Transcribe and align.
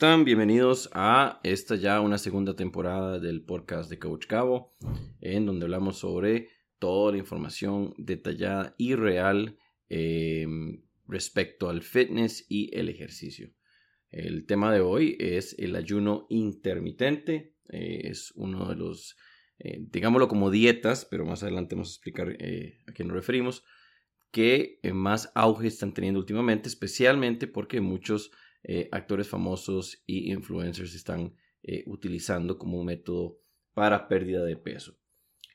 están? 0.00 0.24
Bienvenidos 0.24 0.88
a 0.94 1.40
esta 1.42 1.76
ya 1.76 2.00
una 2.00 2.16
segunda 2.16 2.56
temporada 2.56 3.18
del 3.18 3.44
podcast 3.44 3.90
de 3.90 3.98
Coach 3.98 4.24
Cabo, 4.26 4.74
en 5.20 5.44
donde 5.44 5.66
hablamos 5.66 5.98
sobre 5.98 6.48
toda 6.78 7.12
la 7.12 7.18
información 7.18 7.92
detallada 7.98 8.74
y 8.78 8.94
real 8.94 9.58
em, 9.90 10.80
respecto 11.06 11.68
al 11.68 11.82
fitness 11.82 12.46
y 12.48 12.74
el 12.74 12.88
ejercicio. 12.88 13.50
El 14.08 14.46
tema 14.46 14.72
de 14.72 14.80
hoy 14.80 15.18
es 15.20 15.54
el 15.58 15.76
ayuno 15.76 16.26
intermitente. 16.30 17.52
Eh, 17.68 18.00
es 18.04 18.32
uno 18.36 18.70
de 18.70 18.76
los, 18.76 19.18
eh, 19.58 19.80
digámoslo 19.82 20.28
como 20.28 20.50
dietas, 20.50 21.06
pero 21.10 21.26
más 21.26 21.42
adelante 21.42 21.74
vamos 21.74 21.90
a 21.90 21.96
explicar 21.96 22.36
eh, 22.38 22.78
a 22.86 22.94
qué 22.94 23.04
nos 23.04 23.12
referimos, 23.12 23.64
que 24.30 24.78
más 24.94 25.30
auge 25.34 25.68
están 25.68 25.92
teniendo 25.92 26.20
últimamente, 26.20 26.70
especialmente 26.70 27.46
porque 27.46 27.82
muchos 27.82 28.30
eh, 28.62 28.88
actores 28.92 29.28
famosos 29.28 30.02
y 30.06 30.32
influencers 30.32 30.94
están 30.94 31.34
eh, 31.62 31.82
utilizando 31.86 32.58
como 32.58 32.78
un 32.78 32.86
método 32.86 33.38
para 33.72 34.08
pérdida 34.08 34.44
de 34.44 34.56
peso. 34.56 34.98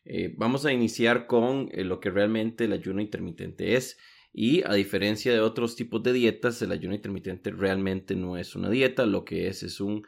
Eh, 0.06 0.34
vamos 0.38 0.66
a 0.66 0.74
iniciar 0.74 1.28
con 1.28 1.70
lo 1.74 2.00
que 2.00 2.10
realmente 2.10 2.66
el 2.66 2.74
ayuno 2.74 3.02
intermitente 3.02 3.76
es. 3.76 3.98
Y 4.34 4.64
a 4.64 4.74
diferencia 4.74 5.32
de 5.32 5.40
otros 5.40 5.76
tipos 5.76 6.04
de 6.04 6.14
dietas, 6.14 6.62
el 6.62 6.72
ayuno 6.72 6.94
intermitente 6.94 7.52
realmente 7.52 8.16
no 8.16 8.38
es 8.38 8.56
una 8.56 8.70
dieta, 8.70 9.06
lo 9.06 9.24
que 9.24 9.48
es 9.48 9.64
es 9.64 9.80
un 9.80 10.06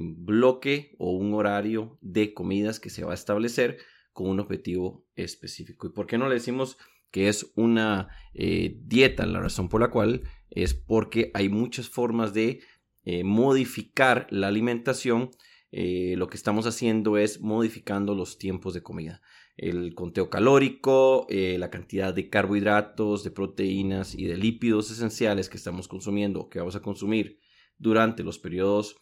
bloque 0.00 0.94
o 0.98 1.12
un 1.12 1.32
horario 1.32 1.96
de 2.02 2.34
comidas 2.34 2.80
que 2.80 2.90
se 2.90 3.02
va 3.02 3.12
a 3.12 3.14
establecer 3.14 3.78
con 4.12 4.28
un 4.28 4.40
objetivo 4.40 5.06
específico. 5.14 5.86
¿Y 5.86 5.90
por 5.90 6.06
qué 6.06 6.18
no 6.18 6.28
le 6.28 6.34
decimos 6.34 6.76
que 7.14 7.28
es 7.28 7.52
una 7.54 8.08
dieta? 8.34 9.24
La 9.24 9.38
razón 9.38 9.68
por 9.68 9.80
la 9.80 9.92
cual 9.92 10.22
es 10.50 10.74
porque 10.74 11.30
hay 11.32 11.48
muchas 11.48 11.88
formas 11.88 12.34
de 12.34 12.60
eh, 13.04 13.22
modificar 13.22 14.26
la 14.30 14.48
alimentación. 14.48 15.30
Eh, 15.70 16.14
lo 16.16 16.28
que 16.28 16.36
estamos 16.36 16.66
haciendo 16.66 17.18
es 17.18 17.40
modificando 17.40 18.14
los 18.14 18.38
tiempos 18.38 18.72
de 18.74 18.82
comida. 18.82 19.20
El 19.56 19.94
conteo 19.94 20.30
calórico, 20.30 21.26
eh, 21.28 21.56
la 21.58 21.70
cantidad 21.70 22.14
de 22.14 22.28
carbohidratos, 22.28 23.22
de 23.22 23.30
proteínas 23.30 24.14
y 24.14 24.24
de 24.24 24.36
lípidos 24.36 24.90
esenciales 24.90 25.48
que 25.48 25.56
estamos 25.56 25.86
consumiendo 25.86 26.40
o 26.40 26.48
que 26.48 26.60
vamos 26.60 26.76
a 26.76 26.82
consumir 26.82 27.38
durante 27.78 28.22
los 28.22 28.38
periodos 28.38 28.96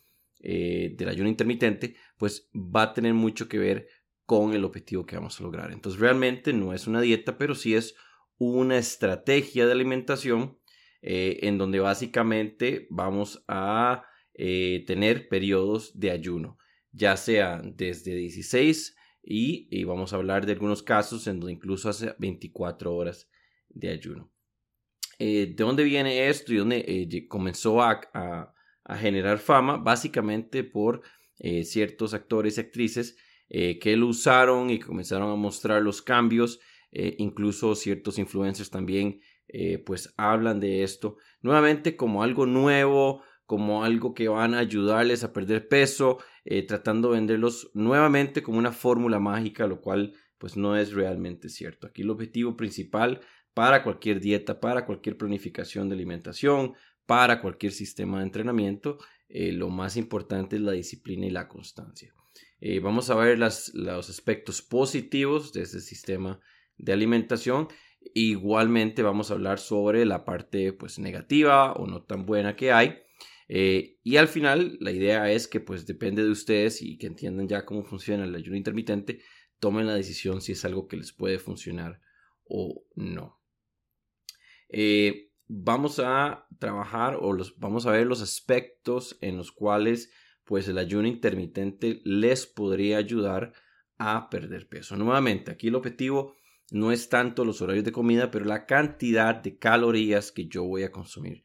del 0.44 1.08
ayuno 1.08 1.28
intermitente, 1.28 1.94
pues 2.18 2.50
va 2.52 2.82
a 2.82 2.92
tener 2.94 3.14
mucho 3.14 3.48
que 3.48 3.60
ver 3.60 3.86
con 4.32 4.54
el 4.54 4.64
objetivo 4.64 5.04
que 5.04 5.16
vamos 5.16 5.38
a 5.38 5.42
lograr. 5.42 5.72
Entonces 5.72 6.00
realmente 6.00 6.54
no 6.54 6.72
es 6.72 6.86
una 6.86 7.02
dieta, 7.02 7.36
pero 7.36 7.54
sí 7.54 7.74
es 7.74 7.94
una 8.38 8.78
estrategia 8.78 9.66
de 9.66 9.72
alimentación 9.72 10.58
eh, 11.02 11.40
en 11.42 11.58
donde 11.58 11.80
básicamente 11.80 12.86
vamos 12.88 13.44
a 13.46 14.06
eh, 14.32 14.84
tener 14.86 15.28
periodos 15.28 16.00
de 16.00 16.12
ayuno, 16.12 16.56
ya 16.92 17.18
sea 17.18 17.60
desde 17.62 18.14
16 18.14 18.96
y, 19.22 19.84
vamos 19.84 20.14
a 20.14 20.16
hablar 20.16 20.46
de 20.46 20.52
algunos 20.52 20.82
casos 20.82 21.26
en 21.26 21.38
donde 21.38 21.52
incluso 21.52 21.90
hace 21.90 22.14
24 22.18 22.96
horas 22.96 23.28
de 23.68 23.90
ayuno. 23.90 24.32
Eh, 25.18 25.52
¿De 25.54 25.62
dónde 25.62 25.84
viene 25.84 26.26
esto 26.30 26.54
y 26.54 26.56
dónde 26.56 27.26
comenzó 27.28 27.82
a, 27.82 28.54
generar 28.98 29.40
fama? 29.40 29.76
Básicamente 29.76 30.64
por 30.64 31.02
ciertos 31.64 32.14
actores 32.14 32.56
y 32.56 32.62
actrices 32.62 33.18
que 33.52 33.96
lo 33.98 34.06
usaron 34.06 34.70
y 34.70 34.78
comenzaron 34.78 35.30
a 35.30 35.36
mostrar 35.36 35.82
los 35.82 36.00
cambios, 36.00 36.58
incluso 36.90 37.74
ciertos 37.74 38.18
influencers 38.18 38.70
también 38.70 39.20
eh, 39.54 39.78
pues 39.78 40.14
hablan 40.16 40.60
de 40.60 40.82
esto 40.82 41.18
nuevamente 41.42 41.94
como 41.94 42.22
algo 42.22 42.46
nuevo, 42.46 43.22
como 43.44 43.84
algo 43.84 44.14
que 44.14 44.28
van 44.28 44.54
a 44.54 44.60
ayudarles 44.60 45.24
a 45.24 45.32
perder 45.34 45.68
peso, 45.68 46.18
eh, 46.44 46.66
tratando 46.66 47.10
de 47.10 47.16
venderlos 47.16 47.70
nuevamente 47.74 48.42
como 48.42 48.58
una 48.58 48.72
fórmula 48.72 49.18
mágica, 49.18 49.66
lo 49.66 49.82
cual 49.82 50.14
pues 50.38 50.56
no 50.56 50.76
es 50.76 50.92
realmente 50.92 51.50
cierto. 51.50 51.86
Aquí 51.86 52.00
el 52.00 52.10
objetivo 52.10 52.56
principal 52.56 53.20
para 53.52 53.82
cualquier 53.82 54.20
dieta, 54.20 54.58
para 54.58 54.86
cualquier 54.86 55.18
planificación 55.18 55.90
de 55.90 55.96
alimentación, 55.96 56.72
para 57.04 57.42
cualquier 57.42 57.72
sistema 57.72 58.18
de 58.18 58.24
entrenamiento, 58.24 58.98
eh, 59.28 59.52
lo 59.52 59.68
más 59.68 59.98
importante 59.98 60.56
es 60.56 60.62
la 60.62 60.72
disciplina 60.72 61.26
y 61.26 61.30
la 61.30 61.48
constancia. 61.48 62.14
Vamos 62.82 63.10
a 63.10 63.16
ver 63.16 63.38
los 63.38 64.10
aspectos 64.10 64.62
positivos 64.62 65.52
de 65.52 65.62
este 65.62 65.80
sistema 65.80 66.40
de 66.76 66.92
alimentación 66.92 67.68
Igualmente 68.14 69.02
vamos 69.02 69.30
a 69.30 69.34
hablar 69.34 69.58
sobre 69.58 70.04
la 70.04 70.24
parte 70.24 70.72
pues 70.72 70.98
negativa 70.98 71.72
o 71.72 71.86
no 71.86 72.02
tan 72.02 72.26
buena 72.26 72.56
que 72.56 72.72
hay. 72.72 72.98
Eh, 73.48 73.98
y 74.02 74.16
al 74.16 74.28
final 74.28 74.76
la 74.80 74.92
idea 74.92 75.30
es 75.30 75.48
que 75.48 75.60
pues 75.60 75.86
depende 75.86 76.22
de 76.22 76.30
ustedes 76.30 76.82
y 76.82 76.98
que 76.98 77.06
entiendan 77.06 77.48
ya 77.48 77.64
cómo 77.64 77.84
funciona 77.84 78.24
el 78.24 78.34
ayuno 78.34 78.56
intermitente, 78.56 79.20
tomen 79.58 79.86
la 79.86 79.94
decisión 79.94 80.40
si 80.40 80.52
es 80.52 80.64
algo 80.64 80.88
que 80.88 80.96
les 80.96 81.12
puede 81.12 81.38
funcionar 81.38 82.00
o 82.44 82.84
no. 82.94 83.40
Eh, 84.68 85.32
vamos 85.48 85.98
a 85.98 86.46
trabajar 86.58 87.16
o 87.20 87.32
los, 87.32 87.58
vamos 87.58 87.86
a 87.86 87.92
ver 87.92 88.06
los 88.06 88.22
aspectos 88.22 89.18
en 89.20 89.36
los 89.36 89.52
cuales 89.52 90.10
pues 90.44 90.68
el 90.68 90.78
ayuno 90.78 91.08
intermitente 91.08 92.00
les 92.04 92.46
podría 92.46 92.98
ayudar 92.98 93.52
a 93.98 94.28
perder 94.30 94.68
peso. 94.68 94.96
Nuevamente, 94.96 95.50
aquí 95.50 95.68
el 95.68 95.74
objetivo 95.74 96.34
no 96.70 96.90
es 96.90 97.08
tanto 97.08 97.44
los 97.44 97.60
horarios 97.60 97.84
de 97.84 97.92
comida, 97.92 98.30
pero 98.30 98.44
la 98.44 98.66
cantidad 98.66 99.34
de 99.34 99.58
calorías 99.58 100.32
que 100.32 100.46
yo 100.46 100.64
voy 100.64 100.82
a 100.82 100.92
consumir. 100.92 101.44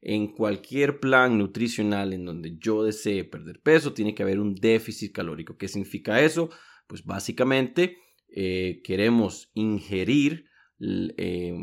En 0.00 0.28
cualquier 0.28 1.00
plan 1.00 1.36
nutricional 1.36 2.12
en 2.12 2.24
donde 2.24 2.56
yo 2.58 2.84
desee 2.84 3.24
perder 3.24 3.60
peso, 3.60 3.92
tiene 3.92 4.14
que 4.14 4.22
haber 4.22 4.38
un 4.38 4.54
déficit 4.54 5.12
calórico. 5.12 5.56
¿Qué 5.56 5.66
significa 5.66 6.20
eso? 6.20 6.50
Pues 6.86 7.04
básicamente 7.04 7.98
eh, 8.28 8.80
queremos 8.84 9.50
ingerir 9.54 10.46
eh, 10.80 11.54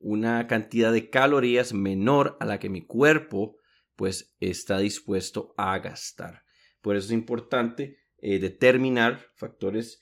una 0.00 0.48
cantidad 0.48 0.92
de 0.92 1.08
calorías 1.08 1.72
menor 1.72 2.36
a 2.40 2.46
la 2.46 2.58
que 2.58 2.68
mi 2.68 2.82
cuerpo 2.82 3.59
pues 4.00 4.34
está 4.40 4.78
dispuesto 4.78 5.52
a 5.58 5.78
gastar. 5.78 6.40
Por 6.80 6.96
eso 6.96 7.08
es 7.08 7.12
importante 7.12 7.98
eh, 8.16 8.38
determinar 8.38 9.26
factores 9.34 10.00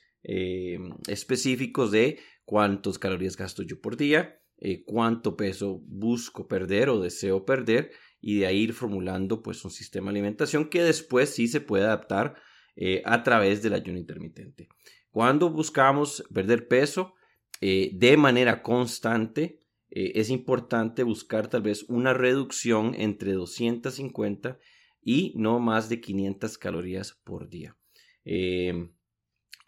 específicos 1.07 1.91
de 1.91 2.19
cuántas 2.45 2.99
calorías 2.99 3.37
gasto 3.37 3.63
yo 3.63 3.81
por 3.81 3.97
día, 3.97 4.39
eh, 4.61 4.85
cuánto 4.85 5.37
peso 5.37 5.81
busco 5.87 6.49
perder 6.49 6.89
o 6.91 7.01
deseo 7.01 7.45
perder 7.45 7.91
y 8.21 8.41
de 8.41 8.47
ahí 8.47 8.59
ir 8.59 8.73
formulando 8.73 9.43
pues 9.43 9.65
un 9.65 9.71
sistema 9.71 10.07
de 10.07 10.19
alimentación 10.19 10.69
que 10.69 10.83
después 10.83 11.31
sí 11.31 11.47
se 11.47 11.61
puede 11.61 11.85
adaptar 11.85 12.37
eh, 12.75 13.03
a 13.05 13.23
través 13.23 13.63
del 13.63 13.75
ayuno 13.75 13.99
intermitente. 13.99 14.69
Cuando 15.11 15.51
buscamos 15.51 16.25
perder 16.33 16.69
peso 16.69 17.15
eh, 17.61 17.91
de 17.95 18.17
manera 18.17 18.63
constante, 18.63 19.58
es 19.91 20.31
importante 20.31 21.03
buscar 21.03 21.49
tal 21.49 21.63
vez 21.63 21.85
una 21.89 22.13
reducción 22.13 22.95
entre 22.97 23.33
250 23.33 24.59
y 25.01 25.33
no 25.37 25.61
más 25.61 25.89
de 25.89 26.01
500 26.01 26.59
calorías 26.59 27.21
por 27.25 27.49
día. 27.49 27.77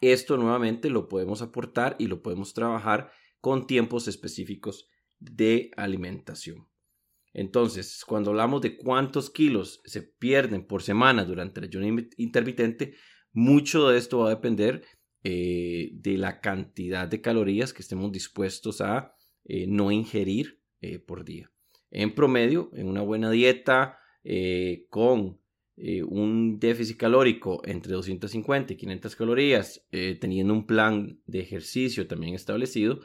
Esto 0.00 0.36
nuevamente 0.38 0.88
lo 0.88 1.08
podemos 1.08 1.42
aportar 1.42 1.96
y 1.98 2.06
lo 2.06 2.22
podemos 2.22 2.54
trabajar 2.54 3.12
con 3.40 3.66
tiempos 3.66 4.08
específicos 4.08 4.88
de 5.18 5.70
alimentación. 5.76 6.68
Entonces, 7.32 8.04
cuando 8.06 8.30
hablamos 8.30 8.60
de 8.62 8.76
cuántos 8.76 9.30
kilos 9.30 9.82
se 9.84 10.02
pierden 10.02 10.66
por 10.66 10.82
semana 10.82 11.24
durante 11.24 11.60
el 11.60 11.66
ayuno 11.66 12.02
intermitente, 12.16 12.94
mucho 13.32 13.88
de 13.88 13.98
esto 13.98 14.20
va 14.20 14.26
a 14.26 14.34
depender 14.34 14.84
eh, 15.22 15.90
de 15.92 16.16
la 16.16 16.40
cantidad 16.40 17.06
de 17.06 17.20
calorías 17.20 17.72
que 17.72 17.82
estemos 17.82 18.10
dispuestos 18.10 18.80
a 18.80 19.14
eh, 19.44 19.66
no 19.66 19.90
ingerir 19.90 20.60
eh, 20.80 20.98
por 20.98 21.24
día. 21.24 21.50
En 21.90 22.14
promedio, 22.14 22.70
en 22.74 22.88
una 22.88 23.02
buena 23.02 23.30
dieta 23.30 23.98
con 24.90 25.40
eh, 25.76 26.02
un 26.02 26.60
déficit 26.60 26.98
calórico 26.98 27.62
entre 27.64 27.92
250 27.92 28.74
y 28.74 28.76
500 28.76 29.16
calorías, 29.16 29.86
teniendo 30.20 30.52
un 30.52 30.66
plan 30.66 31.20
de 31.26 31.40
ejercicio 31.40 32.06
también 32.06 32.34
establecido, 32.34 33.00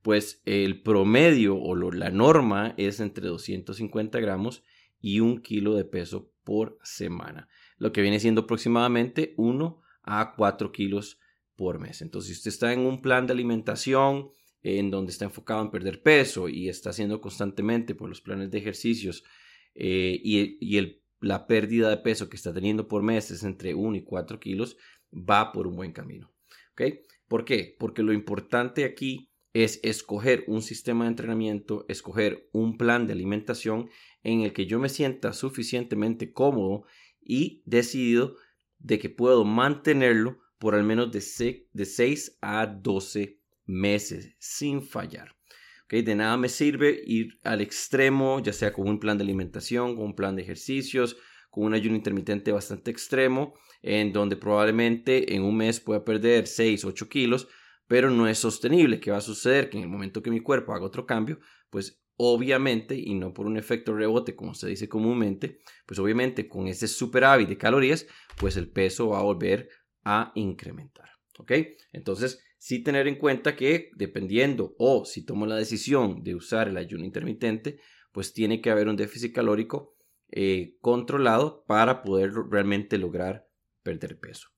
pues 0.00 0.40
el 0.46 0.80
promedio 0.80 1.56
o 1.56 1.74
la 1.74 2.10
norma 2.10 2.74
es 2.78 3.00
entre 3.00 3.26
250 3.26 4.20
gramos 4.20 4.62
y 5.00 5.20
un 5.20 5.42
kilo 5.42 5.74
de 5.74 5.84
peso 5.84 6.30
por 6.44 6.78
semana, 6.82 7.48
lo 7.78 7.92
que 7.92 8.02
viene 8.02 8.20
siendo 8.20 8.42
aproximadamente 8.42 9.34
1 9.36 9.82
a 10.02 10.34
4 10.36 10.72
kilos 10.72 11.18
por 11.56 11.78
mes. 11.78 12.00
Entonces, 12.00 12.32
si 12.32 12.38
usted 12.38 12.48
está 12.50 12.72
en 12.72 12.80
un 12.80 13.02
plan 13.02 13.26
de 13.26 13.32
alimentación 13.32 14.30
en 14.62 14.90
donde 14.90 15.12
está 15.12 15.24
enfocado 15.24 15.62
en 15.62 15.70
perder 15.70 16.02
peso 16.02 16.48
y 16.48 16.68
está 16.68 16.90
haciendo 16.90 17.20
constantemente 17.20 17.94
por 17.94 18.08
los 18.08 18.20
planes 18.20 18.50
de 18.50 18.58
ejercicios 18.58 19.24
eh, 19.74 20.20
y, 20.22 20.58
y 20.60 20.78
el 20.78 21.00
la 21.20 21.46
pérdida 21.46 21.90
de 21.90 21.98
peso 21.98 22.28
que 22.28 22.36
está 22.36 22.52
teniendo 22.52 22.88
por 22.88 23.02
mes 23.02 23.30
es 23.30 23.44
entre 23.44 23.74
1 23.74 23.98
y 23.98 24.02
4 24.02 24.40
kilos, 24.40 24.76
va 25.12 25.52
por 25.52 25.66
un 25.66 25.76
buen 25.76 25.92
camino. 25.92 26.32
¿Ok? 26.72 26.82
¿Por 27.28 27.44
qué? 27.44 27.76
Porque 27.78 28.02
lo 28.02 28.12
importante 28.12 28.84
aquí 28.84 29.30
es 29.52 29.80
escoger 29.82 30.44
un 30.46 30.62
sistema 30.62 31.04
de 31.04 31.10
entrenamiento, 31.10 31.84
escoger 31.88 32.48
un 32.52 32.78
plan 32.78 33.06
de 33.06 33.12
alimentación 33.12 33.90
en 34.22 34.42
el 34.42 34.52
que 34.52 34.66
yo 34.66 34.78
me 34.78 34.88
sienta 34.88 35.32
suficientemente 35.32 36.32
cómodo 36.32 36.84
y 37.20 37.62
decidido 37.66 38.36
de 38.78 38.98
que 38.98 39.10
puedo 39.10 39.44
mantenerlo 39.44 40.38
por 40.58 40.74
al 40.74 40.84
menos 40.84 41.10
de, 41.10 41.68
de 41.72 41.84
6 41.84 42.38
a 42.40 42.66
12 42.66 43.39
meses 43.70 44.34
sin 44.38 44.82
fallar. 44.82 45.36
¿Okay? 45.84 46.02
De 46.02 46.14
nada 46.14 46.36
me 46.36 46.48
sirve 46.48 47.00
ir 47.04 47.38
al 47.42 47.60
extremo, 47.60 48.40
ya 48.40 48.52
sea 48.52 48.72
con 48.72 48.88
un 48.88 49.00
plan 49.00 49.18
de 49.18 49.24
alimentación, 49.24 49.96
con 49.96 50.06
un 50.06 50.14
plan 50.14 50.36
de 50.36 50.42
ejercicios, 50.42 51.16
con 51.50 51.64
un 51.64 51.74
ayuno 51.74 51.96
intermitente 51.96 52.52
bastante 52.52 52.90
extremo, 52.90 53.54
en 53.82 54.12
donde 54.12 54.36
probablemente 54.36 55.34
en 55.34 55.42
un 55.42 55.56
mes 55.56 55.80
pueda 55.80 56.04
perder 56.04 56.46
6, 56.46 56.84
8 56.84 57.08
kilos, 57.08 57.48
pero 57.86 58.10
no 58.10 58.28
es 58.28 58.38
sostenible. 58.38 59.00
¿Qué 59.00 59.10
va 59.10 59.16
a 59.16 59.22
suceder? 59.22 59.68
Que 59.68 59.78
en 59.78 59.84
el 59.84 59.88
momento 59.88 60.22
que 60.22 60.30
mi 60.30 60.40
cuerpo 60.40 60.72
haga 60.72 60.84
otro 60.84 61.06
cambio, 61.06 61.40
pues 61.70 62.00
obviamente, 62.16 62.96
y 62.96 63.14
no 63.14 63.32
por 63.32 63.46
un 63.46 63.56
efecto 63.56 63.94
rebote 63.94 64.36
como 64.36 64.54
se 64.54 64.68
dice 64.68 64.88
comúnmente, 64.88 65.58
pues 65.86 65.98
obviamente 65.98 66.48
con 66.48 66.68
ese 66.68 66.86
superávit 66.86 67.48
de 67.48 67.56
calorías, 67.56 68.06
pues 68.36 68.56
el 68.56 68.70
peso 68.70 69.08
va 69.08 69.20
a 69.20 69.22
volver 69.22 69.70
a 70.04 70.30
incrementar. 70.34 71.08
¿Ok? 71.38 71.52
Entonces, 71.92 72.44
sí 72.60 72.82
tener 72.82 73.08
en 73.08 73.16
cuenta 73.16 73.56
que 73.56 73.90
dependiendo 73.96 74.74
o 74.78 75.06
si 75.06 75.24
tomo 75.24 75.46
la 75.46 75.56
decisión 75.56 76.22
de 76.22 76.34
usar 76.34 76.68
el 76.68 76.76
ayuno 76.76 77.06
intermitente, 77.06 77.80
pues 78.12 78.34
tiene 78.34 78.60
que 78.60 78.70
haber 78.70 78.86
un 78.88 78.96
déficit 78.96 79.34
calórico 79.34 79.96
eh, 80.30 80.76
controlado 80.82 81.64
para 81.66 82.02
poder 82.02 82.32
realmente 82.50 82.98
lograr 82.98 83.48
perder 83.82 84.18
peso. 84.18 84.48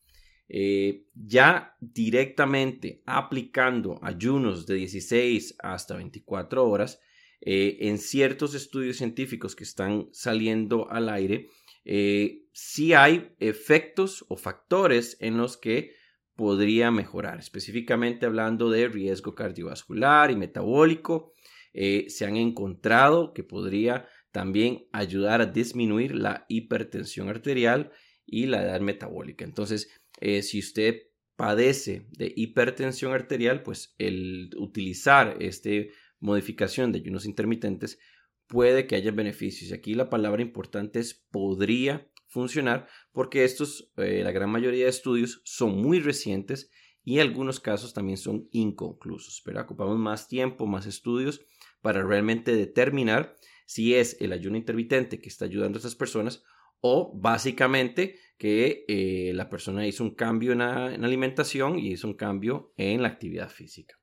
Eh, 0.49 1.07
ya 1.15 1.77
directamente 1.79 3.05
aplicando 3.07 4.01
ayunos 4.03 4.67
de 4.67 4.75
16 4.75 5.55
hasta 5.61 5.95
24 5.95 6.69
horas, 6.69 6.99
eh, 7.41 7.89
en 7.89 7.99
ciertos 7.99 8.55
estudios 8.55 8.97
científicos 8.97 9.55
que 9.55 9.63
están 9.63 10.09
saliendo 10.11 10.91
al 10.91 11.09
aire, 11.09 11.49
eh, 11.85 12.47
sí 12.53 12.95
hay 12.95 13.35
efectos 13.39 14.25
o 14.29 14.37
factores 14.37 15.17
en 15.21 15.37
los 15.37 15.57
que 15.57 16.02
podría 16.43 16.91
mejorar, 16.91 17.39
específicamente 17.39 18.27
hablando 18.27 18.69
de 18.69 18.89
riesgo 18.89 19.33
cardiovascular 19.33 20.33
y 20.33 20.35
metabólico. 20.35 21.35
se 21.73 22.27
han 22.27 22.37
encontrado 22.37 23.33
que 23.33 23.45
podría 23.45 24.09
también 24.33 24.89
ayudar 24.93 25.41
a 25.41 25.47
disminuir 25.47 26.17
la 26.17 26.45
hipertensión 26.49 27.29
arterial 27.29 27.93
y 28.27 28.47
la 28.47 28.65
edad 28.65 28.81
metabólica. 28.81 29.45
Entonces, 29.45 29.89
eh, 30.21 30.43
si 30.43 30.59
usted 30.59 30.97
padece 31.37 32.09
de 32.11 32.33
hipertensión 32.35 33.13
arterial, 33.13 33.63
pues 33.63 33.95
el 33.99 34.51
utilizar 34.57 35.37
esta 35.39 35.71
modificación 36.19 36.91
de 36.91 36.99
ayunos 36.99 37.25
intermitentes 37.25 38.01
puede 38.49 38.89
que 38.89 38.97
haya 38.97 39.13
beneficios. 39.13 39.71
Y 39.71 39.75
aquí 39.75 39.95
la 39.95 40.11
palabra 40.11 40.43
importante 40.43 40.99
es 40.99 41.15
podría 41.31 42.11
funcionar 42.33 42.89
porque 43.13 43.45
estos, 43.45 43.93
eh, 43.99 44.23
la 44.25 44.33
gran 44.33 44.51
mayoría 44.51 44.85
de 44.85 44.91
estudios 44.91 45.43
son 45.45 45.81
muy 45.81 46.01
recientes 46.01 46.71
y 47.05 47.19
algunos 47.19 47.61
casos 47.61 47.93
también 47.93 48.17
son 48.17 48.49
inconclusos. 48.51 49.43
Pero 49.45 49.61
ocupamos 49.61 49.99
más 49.99 50.29
tiempo, 50.29 50.67
más 50.67 50.87
estudios 50.87 51.45
para 51.83 52.03
realmente 52.03 52.57
determinar 52.57 53.37
si 53.67 53.95
es 53.95 54.17
el 54.21 54.33
ayuno 54.33 54.57
intermitente 54.57 55.21
que 55.21 55.29
está 55.29 55.45
ayudando 55.45 55.77
a 55.77 55.81
estas 55.81 55.95
personas 55.95 56.43
o 56.81 57.13
básicamente 57.15 58.17
que 58.39 58.85
eh, 58.89 59.33
la 59.35 59.49
persona 59.49 59.87
hizo 59.87 60.03
un 60.03 60.15
cambio 60.15 60.53
en 60.53 60.59
la, 60.59 60.87
alimentación 60.87 61.79
y 61.79 61.93
hizo 61.93 62.09
un 62.09 62.15
cambio 62.15 62.73
en 62.77 63.03
la 63.03 63.09
actividad 63.09 63.51
física. 63.51 63.95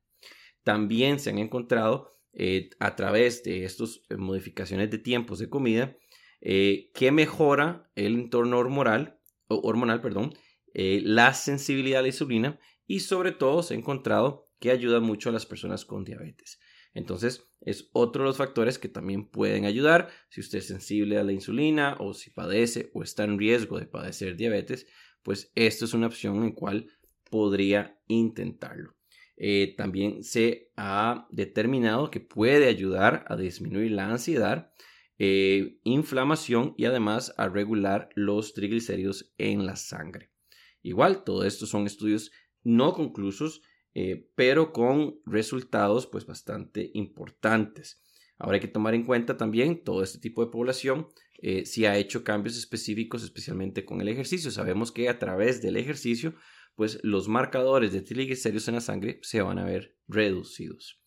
También 0.64 1.20
se 1.20 1.32
han 1.32 1.40
encontrado 1.40 2.10
eh, 2.34 2.70
a 2.80 2.96
través 2.96 3.44
de 3.44 3.66
estas 3.66 4.02
modificaciones 4.18 4.92
de 4.92 5.00
tiempos 5.00 5.40
de 5.40 5.50
comida 5.50 5.98
que 6.42 7.12
mejora 7.12 7.92
el 7.96 8.16
entorno 8.16 8.58
hormonal, 8.58 9.20
hormonal 9.48 10.02
perdón, 10.02 10.34
la 10.74 11.34
sensibilidad 11.34 12.00
a 12.00 12.02
la 12.04 12.08
insulina 12.10 12.60
y 12.88 13.02
sobre 13.02 13.32
todo 13.32 13.62
se 13.64 13.74
ha 13.74 13.78
encontrado 13.78 14.50
que 14.60 14.72
ayuda 14.72 15.00
mucho 15.00 15.30
a 15.30 15.34
las 15.34 15.46
personas 15.46 15.86
con 15.86 16.04
diabetes. 16.04 16.60
Entonces, 16.94 17.50
es 17.62 17.90
otro 17.94 18.24
de 18.24 18.30
los 18.30 18.38
factores 18.38 18.80
que 18.80 18.90
también 18.90 19.30
pueden 19.30 19.66
ayudar 19.66 20.10
si 20.30 20.42
usted 20.42 20.60
es 20.60 20.68
sensible 20.68 21.18
a 21.18 21.24
la 21.24 21.32
insulina 21.32 21.96
o 22.00 22.14
si 22.14 22.30
padece 22.30 22.90
o 22.94 23.04
está 23.04 23.24
en 23.24 23.38
riesgo 23.38 23.80
de 23.80 23.86
padecer 23.86 24.36
diabetes, 24.36 24.88
pues 25.24 25.52
esto 25.56 25.86
es 25.86 25.94
una 25.94 26.08
opción 26.08 26.44
en 26.44 26.52
cual 26.52 26.88
podría 27.30 28.00
intentarlo. 28.08 28.96
Eh, 29.38 29.76
también 29.78 30.24
se 30.24 30.72
ha 30.76 31.28
determinado 31.32 32.12
que 32.12 32.20
puede 32.20 32.68
ayudar 32.68 33.26
a 33.28 33.36
disminuir 33.36 33.92
la 33.92 34.10
ansiedad, 34.10 34.74
eh, 35.20 35.80
inflamación 35.84 36.74
y 36.78 36.86
además 36.86 37.34
a 37.38 37.50
regular 37.50 38.10
los 38.16 38.54
triglicéridos 38.54 39.34
en 39.38 39.66
la 39.66 39.76
sangre. 39.76 40.32
Igual, 40.82 41.24
todo 41.24 41.44
esto 41.44 41.66
son 41.66 41.86
estudios 41.86 42.32
no 42.64 42.94
conclusos 42.94 43.62
eh, 43.96 44.30
pero 44.36 44.72
con 44.72 45.20
resultados 45.26 46.08
pues 46.08 46.26
bastante 46.26 46.92
importantes. 46.94 48.02
Ahora 48.38 48.56
hay 48.56 48.62
que 48.62 48.68
tomar 48.68 48.94
en 48.94 49.04
cuenta 49.06 49.36
también 49.36 49.84
todo 49.84 50.04
este 50.04 50.20
tipo 50.20 50.46
de 50.46 50.52
población 50.52 51.10
eh, 51.42 51.66
si 51.66 51.86
ha 51.86 51.98
hecho 51.98 52.24
cambios 52.24 52.58
específicos, 52.58 53.24
especialmente 53.24 53.84
con 53.84 54.00
el 54.00 54.08
ejercicio. 54.08 54.52
Sabemos 54.52 54.92
que 54.94 55.10
a 55.10 55.20
través 55.20 55.62
del 55.62 55.76
ejercicio, 55.76 56.36
pues 56.76 57.00
los 57.04 57.28
marcadores 57.28 57.92
de 57.92 58.02
triglicéridos 58.02 58.70
en 58.70 58.76
la 58.76 58.82
sangre 58.82 59.20
se 59.22 59.42
van 59.42 59.60
a 59.60 59.66
ver 59.66 59.98
reducidos. 60.08 61.02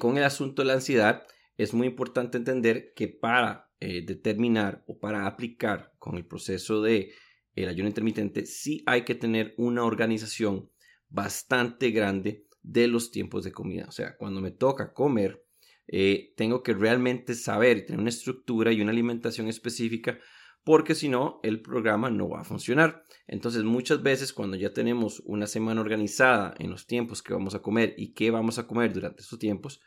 Con 0.00 0.18
el 0.18 0.24
asunto 0.24 0.60
de 0.60 0.66
la 0.66 0.74
ansiedad, 0.74 1.22
es 1.56 1.74
muy 1.74 1.86
importante 1.86 2.38
entender 2.38 2.92
que 2.94 3.08
para 3.08 3.70
determinar 3.80 4.84
o 4.86 5.00
para 5.00 5.26
aplicar 5.26 5.92
con 5.98 6.16
el 6.16 6.24
proceso 6.24 6.82
de 6.82 7.14
el 7.54 7.68
ayuno 7.68 7.88
intermitente, 7.88 8.46
sí 8.46 8.82
hay 8.86 9.02
que 9.02 9.14
tener 9.14 9.54
una 9.56 9.84
organización 9.84 10.70
bastante 11.08 11.90
grande 11.90 12.46
de 12.62 12.86
los 12.88 13.10
tiempos 13.10 13.44
de 13.44 13.52
comida. 13.52 13.86
O 13.88 13.92
sea, 13.92 14.16
cuando 14.16 14.40
me 14.40 14.50
toca 14.50 14.92
comer, 14.92 15.44
eh, 15.86 16.32
tengo 16.36 16.62
que 16.62 16.74
realmente 16.74 17.34
saber 17.34 17.84
tener 17.84 18.00
una 18.00 18.08
estructura 18.08 18.72
y 18.72 18.80
una 18.80 18.92
alimentación 18.92 19.48
específica 19.48 20.18
porque 20.64 20.94
si 20.94 21.08
no, 21.08 21.40
el 21.42 21.60
programa 21.60 22.08
no 22.08 22.28
va 22.28 22.42
a 22.42 22.44
funcionar. 22.44 23.02
Entonces, 23.26 23.64
muchas 23.64 24.00
veces 24.00 24.32
cuando 24.32 24.56
ya 24.56 24.72
tenemos 24.72 25.20
una 25.26 25.48
semana 25.48 25.80
organizada 25.80 26.54
en 26.58 26.70
los 26.70 26.86
tiempos 26.86 27.20
que 27.20 27.34
vamos 27.34 27.56
a 27.56 27.62
comer 27.62 27.94
y 27.96 28.12
qué 28.12 28.30
vamos 28.30 28.60
a 28.60 28.66
comer 28.68 28.92
durante 28.92 29.22
esos 29.22 29.40
tiempos, 29.40 29.80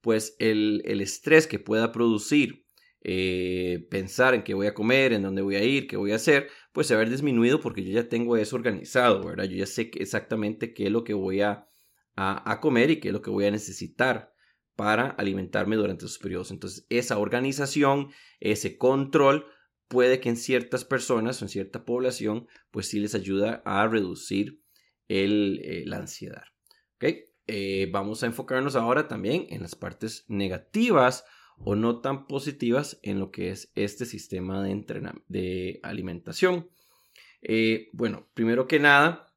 pues 0.00 0.36
el, 0.38 0.82
el 0.84 1.00
estrés 1.00 1.46
que 1.46 1.58
pueda 1.58 1.92
producir 1.92 2.64
eh, 3.02 3.86
pensar 3.90 4.34
en 4.34 4.42
qué 4.42 4.52
voy 4.52 4.66
a 4.66 4.74
comer, 4.74 5.12
en 5.12 5.22
dónde 5.22 5.40
voy 5.40 5.56
a 5.56 5.64
ir, 5.64 5.86
qué 5.86 5.96
voy 5.96 6.12
a 6.12 6.16
hacer, 6.16 6.48
pues 6.72 6.86
se 6.86 6.94
va 6.94 7.00
a 7.00 7.04
ver 7.04 7.10
disminuido 7.10 7.60
porque 7.60 7.82
yo 7.82 7.92
ya 7.92 8.08
tengo 8.08 8.36
eso 8.36 8.56
organizado, 8.56 9.24
¿verdad? 9.24 9.44
Yo 9.44 9.56
ya 9.56 9.66
sé 9.66 9.90
exactamente 9.94 10.74
qué 10.74 10.86
es 10.86 10.92
lo 10.92 11.02
que 11.02 11.14
voy 11.14 11.40
a, 11.40 11.66
a, 12.16 12.60
comer 12.60 12.90
y 12.90 13.00
qué 13.00 13.08
es 13.08 13.14
lo 13.14 13.22
que 13.22 13.30
voy 13.30 13.46
a 13.46 13.50
necesitar 13.50 14.34
para 14.76 15.08
alimentarme 15.08 15.76
durante 15.76 16.04
esos 16.04 16.18
periodos. 16.18 16.50
Entonces, 16.50 16.86
esa 16.90 17.18
organización, 17.18 18.10
ese 18.38 18.76
control, 18.76 19.46
puede 19.88 20.20
que 20.20 20.28
en 20.28 20.36
ciertas 20.36 20.84
personas 20.84 21.40
o 21.40 21.46
en 21.46 21.48
cierta 21.48 21.84
población, 21.84 22.48
pues 22.70 22.88
sí 22.88 23.00
les 23.00 23.14
ayuda 23.14 23.62
a 23.64 23.86
reducir 23.88 24.60
el, 25.08 25.60
eh, 25.64 25.84
la 25.86 25.96
ansiedad. 25.96 26.44
¿Ok? 26.96 27.29
Eh, 27.52 27.88
vamos 27.90 28.22
a 28.22 28.26
enfocarnos 28.26 28.76
ahora 28.76 29.08
también 29.08 29.48
en 29.50 29.62
las 29.62 29.74
partes 29.74 30.24
negativas 30.28 31.24
o 31.58 31.74
no 31.74 32.00
tan 32.00 32.28
positivas 32.28 33.00
en 33.02 33.18
lo 33.18 33.32
que 33.32 33.50
es 33.50 33.72
este 33.74 34.06
sistema 34.06 34.62
de, 34.62 35.12
de 35.26 35.80
alimentación. 35.82 36.70
Eh, 37.42 37.88
bueno, 37.92 38.28
primero 38.34 38.68
que 38.68 38.78
nada, 38.78 39.34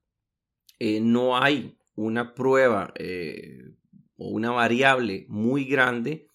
eh, 0.78 1.00
no 1.02 1.38
hay 1.38 1.80
una 1.96 2.36
prueba 2.36 2.94
o 4.16 4.28
una 4.28 4.52
variable 4.52 5.26
muy 5.28 5.66
grande 5.66 6.28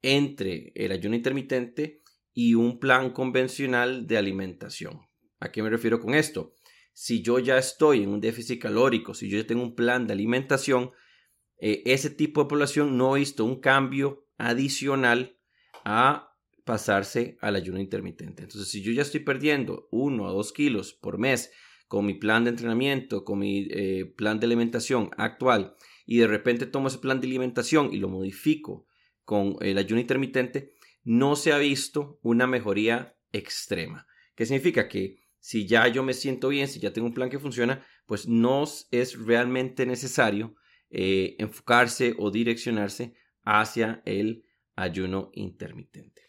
entre 0.00 0.72
el 0.76 0.92
ayuno 0.92 1.14
intermitente 1.14 2.00
y 2.32 2.54
un 2.54 2.78
plan 2.78 3.10
convencional 3.10 4.06
de 4.06 4.16
alimentación. 4.16 5.02
¿A 5.40 5.52
qué 5.52 5.62
me 5.62 5.68
refiero 5.68 6.00
con 6.00 6.14
esto? 6.14 6.54
Si 6.94 7.20
yo 7.20 7.38
ya 7.38 7.58
estoy 7.58 8.02
en 8.02 8.08
un 8.08 8.20
déficit 8.22 8.62
calórico, 8.62 9.12
si 9.12 9.28
yo 9.28 9.36
ya 9.36 9.46
tengo 9.46 9.62
un 9.62 9.74
plan 9.74 10.06
de 10.06 10.14
alimentación, 10.14 10.90
ese 11.58 12.10
tipo 12.10 12.42
de 12.42 12.48
población 12.48 12.96
no 12.96 13.14
ha 13.14 13.18
visto 13.18 13.44
un 13.44 13.60
cambio 13.60 14.26
adicional 14.36 15.36
a 15.84 16.36
pasarse 16.64 17.38
al 17.40 17.56
ayuno 17.56 17.80
intermitente. 17.80 18.42
Entonces, 18.42 18.70
si 18.70 18.82
yo 18.82 18.92
ya 18.92 19.02
estoy 19.02 19.20
perdiendo 19.20 19.88
uno 19.90 20.24
o 20.24 20.32
dos 20.32 20.52
kilos 20.52 20.92
por 20.92 21.18
mes 21.18 21.50
con 21.88 22.04
mi 22.04 22.14
plan 22.14 22.44
de 22.44 22.50
entrenamiento, 22.50 23.24
con 23.24 23.38
mi 23.38 23.66
eh, 23.70 24.04
plan 24.04 24.38
de 24.38 24.46
alimentación 24.46 25.10
actual, 25.16 25.74
y 26.04 26.18
de 26.18 26.26
repente 26.26 26.66
tomo 26.66 26.88
ese 26.88 26.98
plan 26.98 27.20
de 27.20 27.26
alimentación 27.26 27.92
y 27.92 27.96
lo 27.96 28.08
modifico 28.08 28.86
con 29.24 29.56
el 29.60 29.78
ayuno 29.78 30.00
intermitente, 30.00 30.74
no 31.04 31.36
se 31.36 31.52
ha 31.52 31.58
visto 31.58 32.18
una 32.22 32.46
mejoría 32.46 33.16
extrema. 33.32 34.06
¿Qué 34.34 34.44
significa? 34.44 34.88
Que 34.88 35.22
si 35.38 35.66
ya 35.66 35.88
yo 35.88 36.02
me 36.02 36.12
siento 36.12 36.48
bien, 36.48 36.68
si 36.68 36.80
ya 36.80 36.92
tengo 36.92 37.08
un 37.08 37.14
plan 37.14 37.30
que 37.30 37.38
funciona, 37.38 37.82
pues 38.04 38.28
no 38.28 38.64
es 38.90 39.18
realmente 39.18 39.86
necesario 39.86 40.54
eh, 40.90 41.36
enfocarse 41.38 42.14
o 42.18 42.30
direccionarse 42.30 43.14
hacia 43.42 44.02
el 44.04 44.44
ayuno 44.76 45.30
intermitente. 45.34 46.22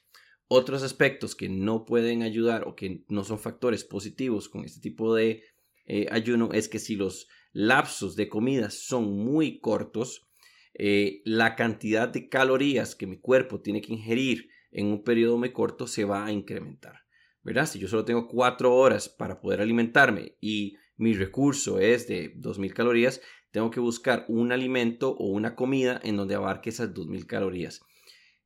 Otros 0.47 0.81
aspectos 0.81 1.35
que 1.35 1.47
no 1.47 1.85
pueden 1.85 2.23
ayudar 2.23 2.67
o 2.67 2.75
que 2.75 3.03
no 3.07 3.23
son 3.23 3.39
factores 3.39 3.83
positivos 3.83 4.49
con 4.49 4.65
este 4.65 4.81
tipo 4.81 5.13
de 5.13 5.43
eh, 5.85 6.07
ayuno 6.11 6.49
es 6.53 6.67
que 6.67 6.79
si 6.79 6.95
los 6.95 7.27
lapsos 7.51 8.15
de 8.15 8.29
comida 8.29 8.69
son 8.69 9.15
muy 9.15 9.59
cortos, 9.59 10.27
eh, 10.73 11.21
la 11.25 11.55
cantidad 11.55 12.07
de 12.07 12.29
calorías 12.29 12.95
que 12.95 13.07
mi 13.07 13.19
cuerpo 13.19 13.61
tiene 13.61 13.81
que 13.81 13.93
ingerir 13.93 14.49
en 14.71 14.87
un 14.87 15.03
periodo 15.03 15.37
muy 15.37 15.51
corto 15.51 15.87
se 15.87 16.05
va 16.05 16.25
a 16.25 16.31
incrementar. 16.31 16.95
¿Verdad? 17.43 17.65
Si 17.65 17.79
yo 17.79 17.87
solo 17.87 18.05
tengo 18.05 18.27
cuatro 18.27 18.75
horas 18.75 19.07
para 19.09 19.39
poder 19.39 19.61
alimentarme 19.61 20.35
y 20.41 20.75
mi 20.97 21.13
recurso 21.13 21.79
es 21.79 22.07
de 22.07 22.35
2.000 22.35 22.73
calorías, 22.73 23.21
tengo 23.51 23.71
que 23.71 23.79
buscar 23.79 24.25
un 24.27 24.51
alimento 24.51 25.11
o 25.11 25.27
una 25.27 25.55
comida 25.55 25.99
en 26.03 26.17
donde 26.17 26.35
abarque 26.35 26.69
esas 26.69 26.93
2.000 26.93 27.25
calorías. 27.25 27.81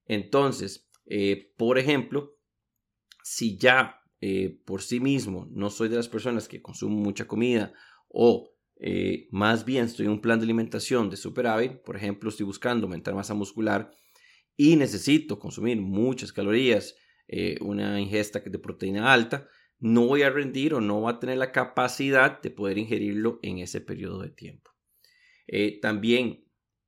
Entonces, 0.05 0.89
eh, 1.05 1.51
por 1.57 1.77
ejemplo, 1.77 2.37
si 3.23 3.57
ya 3.57 4.01
eh, 4.21 4.59
por 4.65 4.81
sí 4.81 4.99
mismo 4.99 5.47
no 5.51 5.69
soy 5.69 5.89
de 5.89 5.97
las 5.97 6.07
personas 6.07 6.47
que 6.47 6.61
consumen 6.61 6.97
mucha 6.97 7.27
comida 7.27 7.73
o 8.07 8.49
eh, 8.79 9.27
más 9.31 9.65
bien 9.65 9.85
estoy 9.85 10.05
en 10.05 10.13
un 10.13 10.21
plan 10.21 10.39
de 10.39 10.45
alimentación 10.45 11.09
de 11.09 11.17
superávit, 11.17 11.81
por 11.83 11.95
ejemplo, 11.95 12.29
estoy 12.29 12.45
buscando 12.45 12.85
aumentar 12.85 13.13
masa 13.13 13.33
muscular 13.33 13.91
y 14.55 14.75
necesito 14.75 15.39
consumir 15.39 15.81
muchas 15.81 16.31
calorías, 16.31 16.95
una 17.61 17.99
ingesta 17.99 18.39
de 18.39 18.59
proteína 18.59 19.11
alta, 19.11 19.47
no 19.79 20.05
voy 20.05 20.21
a 20.21 20.29
rendir 20.29 20.75
o 20.75 20.81
no 20.81 21.01
va 21.01 21.11
a 21.11 21.19
tener 21.19 21.37
la 21.37 21.51
capacidad 21.51 22.39
de 22.39 22.51
poder 22.51 22.77
ingerirlo 22.77 23.39
en 23.41 23.57
ese 23.57 23.81
periodo 23.81 24.21
de 24.21 24.29
tiempo. 24.29 24.72
También 25.81 26.43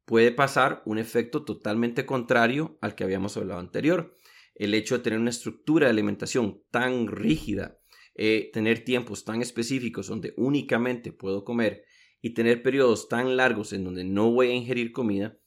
puede 0.06 0.32
pasar 0.32 0.82
un 0.86 0.98
efecto 0.98 1.44
totalmente 1.44 2.06
contrario 2.06 2.78
al 2.82 2.96
que 2.96 3.04
habíamos 3.04 3.36
hablado 3.38 3.60
anterior. 3.60 4.16
El 4.54 4.74
hecho 4.74 4.98
de 4.98 5.04
tener 5.04 5.20
una 5.20 5.32
estructura 5.32 5.88
de 5.88 5.92
alimentación 5.92 6.64
tan 6.72 7.08
rígida, 7.08 7.80
eh, 8.16 8.50
tener 8.54 8.86
tiempos 8.86 9.26
tan 9.26 9.42
específicos 9.42 10.08
donde 10.08 10.34
únicamente 10.38 11.12
puedo 11.12 11.44
comer 11.44 11.84
y 12.22 12.34
tener 12.34 12.64
periodos 12.64 13.10
tan 13.10 13.36
largos 13.36 13.74
en 13.74 13.84
donde 13.84 14.06
no 14.06 14.32
voy 14.32 14.48
a 14.50 14.54
ingerir 14.54 14.92
comida, 14.92 15.38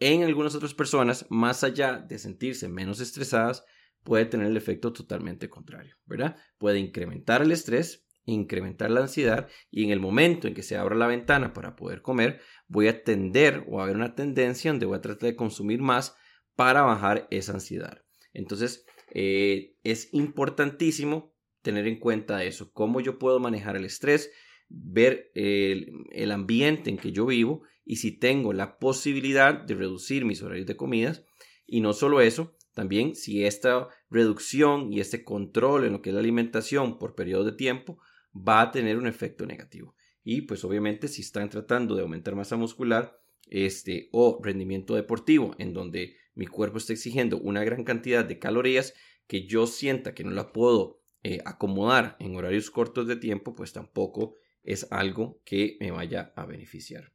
en 0.00 0.22
algunas 0.22 0.54
otras 0.54 0.74
personas, 0.74 1.26
más 1.30 1.62
allá 1.62 1.98
de 1.98 2.18
sentirse 2.18 2.68
menos 2.68 3.00
estresadas, 3.00 3.64
puede 4.02 4.26
tener 4.26 4.48
el 4.48 4.56
efecto 4.56 4.92
totalmente 4.92 5.48
contrario, 5.48 5.96
¿verdad? 6.04 6.36
Puede 6.58 6.78
incrementar 6.78 7.42
el 7.42 7.52
estrés, 7.52 8.03
incrementar 8.26 8.90
la 8.90 9.00
ansiedad 9.00 9.48
y 9.70 9.84
en 9.84 9.90
el 9.90 10.00
momento 10.00 10.48
en 10.48 10.54
que 10.54 10.62
se 10.62 10.76
abra 10.76 10.94
la 10.94 11.06
ventana 11.06 11.52
para 11.52 11.76
poder 11.76 12.02
comer, 12.02 12.40
voy 12.68 12.88
a 12.88 13.02
tender 13.04 13.64
o 13.68 13.80
a 13.80 13.84
haber 13.84 13.96
una 13.96 14.14
tendencia 14.14 14.70
donde 14.70 14.86
voy 14.86 14.96
a 14.96 15.02
tratar 15.02 15.28
de 15.28 15.36
consumir 15.36 15.80
más 15.80 16.16
para 16.56 16.82
bajar 16.82 17.26
esa 17.30 17.52
ansiedad. 17.52 18.02
Entonces, 18.32 18.86
eh, 19.12 19.76
es 19.82 20.12
importantísimo 20.12 21.34
tener 21.62 21.86
en 21.86 21.98
cuenta 21.98 22.44
eso, 22.44 22.72
cómo 22.72 23.00
yo 23.00 23.18
puedo 23.18 23.40
manejar 23.40 23.76
el 23.76 23.84
estrés, 23.84 24.30
ver 24.68 25.30
el, 25.34 25.92
el 26.10 26.32
ambiente 26.32 26.90
en 26.90 26.98
que 26.98 27.12
yo 27.12 27.26
vivo 27.26 27.62
y 27.84 27.96
si 27.96 28.18
tengo 28.18 28.52
la 28.52 28.78
posibilidad 28.78 29.54
de 29.54 29.74
reducir 29.74 30.24
mis 30.24 30.42
horarios 30.42 30.66
de 30.66 30.76
comidas. 30.76 31.24
Y 31.66 31.80
no 31.80 31.92
solo 31.92 32.20
eso, 32.20 32.54
también 32.74 33.14
si 33.14 33.44
esta 33.44 33.88
reducción 34.10 34.92
y 34.92 35.00
este 35.00 35.24
control 35.24 35.84
en 35.84 35.92
lo 35.92 36.02
que 36.02 36.10
es 36.10 36.14
la 36.14 36.20
alimentación 36.20 36.98
por 36.98 37.14
periodo 37.14 37.44
de 37.44 37.52
tiempo 37.52 37.98
va 38.34 38.60
a 38.62 38.70
tener 38.72 38.98
un 38.98 39.06
efecto 39.06 39.46
negativo. 39.46 39.94
Y 40.22 40.42
pues 40.42 40.64
obviamente 40.64 41.08
si 41.08 41.22
están 41.22 41.50
tratando 41.50 41.94
de 41.94 42.02
aumentar 42.02 42.34
masa 42.34 42.56
muscular 42.56 43.20
este, 43.48 44.08
o 44.12 44.40
rendimiento 44.42 44.94
deportivo, 44.94 45.54
en 45.58 45.72
donde 45.72 46.16
mi 46.34 46.46
cuerpo 46.46 46.78
está 46.78 46.92
exigiendo 46.92 47.38
una 47.38 47.62
gran 47.62 47.84
cantidad 47.84 48.24
de 48.24 48.38
calorías 48.38 48.94
que 49.26 49.46
yo 49.46 49.66
sienta 49.66 50.14
que 50.14 50.24
no 50.24 50.30
la 50.30 50.52
puedo 50.52 51.00
eh, 51.22 51.38
acomodar 51.44 52.16
en 52.20 52.34
horarios 52.36 52.70
cortos 52.70 53.06
de 53.06 53.16
tiempo, 53.16 53.54
pues 53.54 53.72
tampoco 53.72 54.36
es 54.62 54.86
algo 54.90 55.40
que 55.44 55.76
me 55.80 55.90
vaya 55.90 56.32
a 56.36 56.46
beneficiar. 56.46 57.12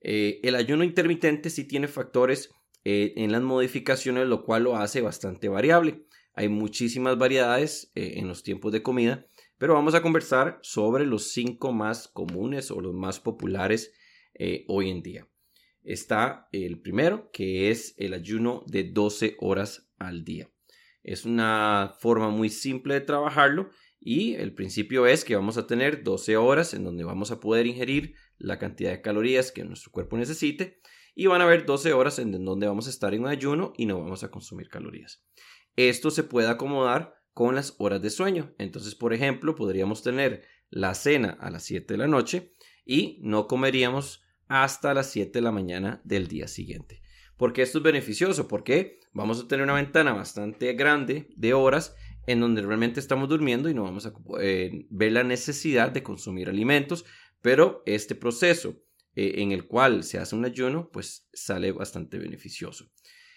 Eh, 0.00 0.40
el 0.42 0.54
ayuno 0.54 0.84
intermitente 0.84 1.50
sí 1.50 1.64
tiene 1.64 1.88
factores 1.88 2.50
eh, 2.84 3.14
en 3.16 3.32
las 3.32 3.42
modificaciones, 3.42 4.26
lo 4.28 4.44
cual 4.44 4.64
lo 4.64 4.76
hace 4.76 5.00
bastante 5.00 5.48
variable. 5.48 6.06
Hay 6.34 6.48
muchísimas 6.48 7.18
variedades 7.18 7.90
en 7.94 8.28
los 8.28 8.42
tiempos 8.42 8.70
de 8.70 8.82
comida 8.82 9.26
pero 9.58 9.74
vamos 9.74 9.94
a 9.94 10.02
conversar 10.02 10.58
sobre 10.62 11.06
los 11.06 11.30
cinco 11.30 11.72
más 11.72 12.08
comunes 12.08 12.70
o 12.70 12.80
los 12.80 12.94
más 12.94 13.20
populares 13.20 13.92
eh, 14.34 14.64
hoy 14.68 14.90
en 14.90 15.02
día. 15.02 15.28
Está 15.82 16.48
el 16.52 16.80
primero, 16.80 17.30
que 17.32 17.70
es 17.70 17.94
el 17.96 18.12
ayuno 18.12 18.64
de 18.66 18.84
12 18.84 19.36
horas 19.38 19.88
al 19.98 20.24
día. 20.24 20.50
Es 21.02 21.24
una 21.24 21.94
forma 22.00 22.30
muy 22.30 22.50
simple 22.50 22.94
de 22.94 23.00
trabajarlo 23.00 23.70
y 24.00 24.34
el 24.34 24.52
principio 24.54 25.06
es 25.06 25.24
que 25.24 25.36
vamos 25.36 25.56
a 25.56 25.66
tener 25.66 26.02
12 26.02 26.36
horas 26.36 26.74
en 26.74 26.84
donde 26.84 27.04
vamos 27.04 27.30
a 27.30 27.40
poder 27.40 27.66
ingerir 27.66 28.14
la 28.38 28.58
cantidad 28.58 28.90
de 28.90 29.00
calorías 29.00 29.52
que 29.52 29.64
nuestro 29.64 29.92
cuerpo 29.92 30.16
necesite 30.16 30.80
y 31.14 31.26
van 31.26 31.40
a 31.40 31.44
haber 31.44 31.64
12 31.64 31.92
horas 31.92 32.18
en 32.18 32.32
donde 32.44 32.66
vamos 32.66 32.88
a 32.88 32.90
estar 32.90 33.14
en 33.14 33.22
un 33.22 33.28
ayuno 33.28 33.72
y 33.76 33.86
no 33.86 34.00
vamos 34.00 34.22
a 34.24 34.30
consumir 34.30 34.68
calorías. 34.68 35.24
Esto 35.76 36.10
se 36.10 36.24
puede 36.24 36.48
acomodar 36.48 37.14
con 37.36 37.54
las 37.54 37.74
horas 37.76 38.00
de 38.00 38.08
sueño. 38.08 38.54
Entonces, 38.56 38.94
por 38.94 39.12
ejemplo, 39.12 39.54
podríamos 39.54 40.02
tener 40.02 40.44
la 40.70 40.94
cena 40.94 41.36
a 41.38 41.50
las 41.50 41.64
7 41.64 41.92
de 41.92 41.98
la 41.98 42.06
noche 42.06 42.54
y 42.86 43.18
no 43.20 43.46
comeríamos 43.46 44.24
hasta 44.48 44.94
las 44.94 45.10
7 45.10 45.32
de 45.34 45.42
la 45.42 45.52
mañana 45.52 46.00
del 46.02 46.28
día 46.28 46.48
siguiente. 46.48 47.02
Porque 47.36 47.60
esto 47.60 47.76
es 47.76 47.84
beneficioso? 47.84 48.48
Porque 48.48 49.00
vamos 49.12 49.38
a 49.38 49.48
tener 49.48 49.64
una 49.64 49.74
ventana 49.74 50.14
bastante 50.14 50.72
grande 50.72 51.28
de 51.36 51.52
horas 51.52 51.94
en 52.26 52.40
donde 52.40 52.62
realmente 52.62 53.00
estamos 53.00 53.28
durmiendo 53.28 53.68
y 53.68 53.74
no 53.74 53.82
vamos 53.82 54.06
a 54.06 54.14
eh, 54.40 54.86
ver 54.88 55.12
la 55.12 55.22
necesidad 55.22 55.90
de 55.90 56.02
consumir 56.02 56.48
alimentos, 56.48 57.04
pero 57.42 57.82
este 57.84 58.14
proceso 58.14 58.82
eh, 59.14 59.42
en 59.42 59.52
el 59.52 59.66
cual 59.66 60.04
se 60.04 60.18
hace 60.18 60.34
un 60.34 60.46
ayuno, 60.46 60.88
pues 60.90 61.28
sale 61.34 61.70
bastante 61.72 62.16
beneficioso. 62.16 62.90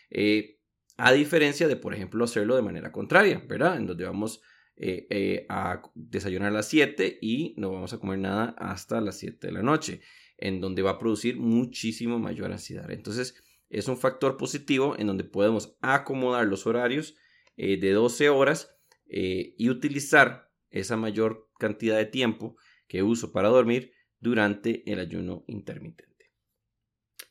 Eh, 0.10 0.59
a 1.00 1.13
diferencia 1.13 1.68
de, 1.68 1.77
por 1.77 1.94
ejemplo, 1.94 2.24
hacerlo 2.24 2.56
de 2.56 2.62
manera 2.62 2.91
contraria, 2.91 3.41
¿verdad? 3.48 3.77
En 3.77 3.88
donde 3.88 4.03
vamos 4.03 4.41
eh, 4.75 5.08
eh, 5.10 5.46
a 5.50 5.82
desayunar 5.96 6.50
a 6.50 6.56
las 6.56 6.68
7 6.68 7.20
y 7.22 7.53
no 7.58 7.72
vamos 7.72 7.94
a 7.94 8.00
comer 8.00 8.20
nada 8.20 8.53
hasta 8.58 9.00
las 9.00 9.18
7 9.18 9.48
de 9.48 9.53
la 9.53 9.63
noche, 9.63 10.01
en 10.38 10.60
donde 10.60 10.82
va 10.82 10.91
a 10.91 11.00
producir 11.00 11.38
muchísimo 11.38 12.20
mayor 12.20 12.51
ansiedad. 12.51 12.91
Entonces, 12.91 13.36
es 13.70 13.88
un 13.88 13.98
factor 13.98 14.36
positivo 14.36 14.96
en 14.98 15.08
donde 15.08 15.24
podemos 15.24 15.77
acomodar 15.82 16.46
los 16.48 16.68
horarios 16.68 17.15
eh, 17.56 17.79
de 17.79 17.91
12 17.91 18.29
horas 18.29 18.75
y 19.12 19.70
utilizar 19.70 20.51
esa 20.70 20.96
mayor 20.96 21.50
cantidad 21.58 21.98
de 21.98 22.06
tiempo 22.06 22.56
que 22.88 23.01
uso 23.01 23.32
para 23.32 23.50
dormir 23.50 23.91
durante 24.20 24.84
el 24.91 25.00
ayuno 25.00 25.46
intermitente. 25.48 26.32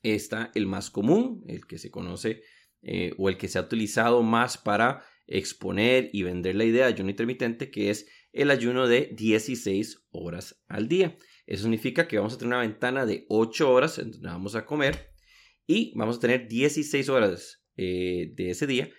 Está 0.03 0.51
el 0.57 0.67
más 0.67 0.91
común, 0.91 1.45
el 1.47 1.69
que 1.69 1.79
se 1.79 1.93
conoce 1.93 2.43
eh, 2.83 3.13
o 3.19 3.29
el 3.29 3.37
que 3.37 3.49
se 3.49 3.59
ha 3.59 3.63
utilizado 3.63 4.23
más 4.23 4.59
para 4.59 5.05
exponer 5.27 6.11
y 6.13 6.23
vender 6.23 6.57
la 6.57 6.65
idea 6.65 6.87
de 6.87 6.93
ayuno 6.93 7.11
intermitente, 7.11 7.71
que 7.71 7.91
es 7.91 8.09
el 8.33 8.51
ayuno 8.51 8.87
de 8.87 9.11
16 9.15 10.07
horas 10.11 10.63
al 10.69 10.89
día. 10.89 11.19
Eso 11.47 11.63
significa 11.63 12.09
que 12.09 12.19
vamos 12.19 12.35
a 12.35 12.39
tener 12.39 12.55
una 12.55 12.67
ventana 12.67 13.07
de 13.07 13.27
8 13.29 13.71
horas 13.71 13.99
en 13.99 14.11
donde 14.13 14.29
vamos 14.29 14.55
a 14.55 14.65
comer 14.65 15.13
y 15.67 15.93
vamos 15.97 16.17
a 16.17 16.21
tener 16.21 16.49
16 16.49 17.09
horas 17.09 17.63
eh, 17.77 18.33
de 18.35 18.51
ese 18.51 18.67
día 18.67 18.91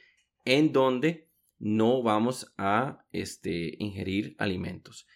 en 0.46 0.72
donde 0.72 1.30
no 1.58 2.02
vamos 2.02 2.54
a 2.58 3.06
este, 3.12 3.76
ingerir 3.80 4.36
alimentos. 4.40 5.08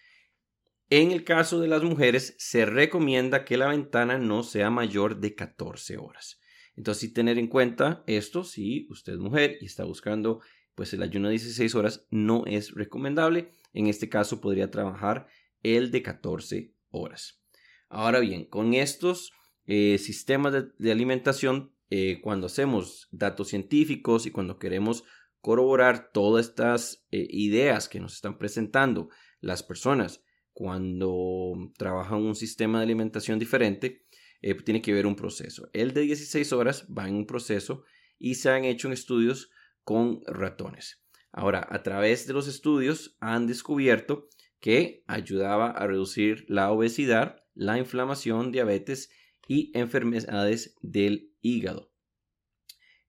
En 0.89 1.11
el 1.11 1.23
caso 1.23 1.59
de 1.59 1.67
las 1.67 1.81
mujeres, 1.81 2.35
se 2.37 2.65
recomienda 2.65 3.45
que 3.45 3.57
la 3.57 3.69
ventana 3.69 4.19
no 4.19 4.43
sea 4.43 4.69
mayor 4.69 5.19
de 5.19 5.33
14 5.33 5.97
horas. 5.97 6.39
Entonces, 6.75 7.01
sí 7.01 7.13
tener 7.13 7.37
en 7.37 7.47
cuenta 7.47 8.03
esto, 8.07 8.43
si 8.43 8.87
usted 8.89 9.13
es 9.13 9.19
mujer 9.19 9.57
y 9.61 9.65
está 9.65 9.83
buscando 9.83 10.41
pues 10.75 10.93
el 10.93 11.03
ayuno 11.03 11.27
de 11.27 11.33
16 11.33 11.75
horas, 11.75 12.07
no 12.09 12.45
es 12.47 12.73
recomendable. 12.73 13.51
En 13.73 13.87
este 13.87 14.09
caso 14.09 14.41
podría 14.41 14.71
trabajar 14.71 15.27
el 15.61 15.91
de 15.91 16.01
14 16.01 16.73
horas. 16.89 17.41
Ahora 17.89 18.19
bien, 18.19 18.45
con 18.45 18.73
estos 18.73 19.31
eh, 19.65 19.97
sistemas 19.99 20.53
de, 20.77 20.91
alimentación, 20.91 21.73
eh, 21.89 22.21
cuando 22.21 22.47
hacemos 22.47 23.07
datos 23.11 23.49
científicos 23.49 24.25
y 24.25 24.31
cuando 24.31 24.57
queremos 24.57 25.03
corroborar 25.41 26.11
todas 26.11 26.47
estas 26.47 27.05
eh, 27.11 27.27
ideas 27.29 27.87
que 27.87 27.99
nos 27.99 28.13
están 28.13 28.37
presentando 28.37 29.09
las 29.41 29.61
personas 29.61 30.23
cuando 30.53 31.71
trabajan 31.77 32.21
un 32.21 32.35
sistema 32.35 32.79
de 32.79 32.85
alimentación 32.85 33.39
diferente, 33.39 34.02
eh, 34.43 34.53
tiene 34.55 34.81
que 34.81 34.93
ver 34.93 35.07
un 35.07 35.15
proceso. 35.15 35.69
El 35.73 35.93
de 35.93 36.01
16 36.01 36.51
horas 36.51 36.85
va 36.95 37.07
en 37.07 37.15
un 37.15 37.25
proceso 37.25 37.85
y 38.19 38.35
se 38.35 38.49
han 38.49 38.65
hecho 38.65 38.91
estudios 38.91 39.49
con 39.83 40.21
ratones. 40.27 41.01
Ahora, 41.31 41.65
a 41.69 41.81
través 41.81 42.27
de 42.27 42.33
los 42.33 42.47
estudios 42.49 43.15
han 43.21 43.47
descubierto 43.47 44.27
que 44.59 45.03
ayudaba 45.07 45.71
a 45.71 45.87
reducir 45.87 46.45
la 46.49 46.71
obesidad, 46.71 47.37
la 47.53 47.77
inflamación, 47.77 48.51
diabetes 48.51 49.09
y 49.47 49.71
enfermedades 49.77 50.75
del 50.81 51.33
hígado. 51.41 51.91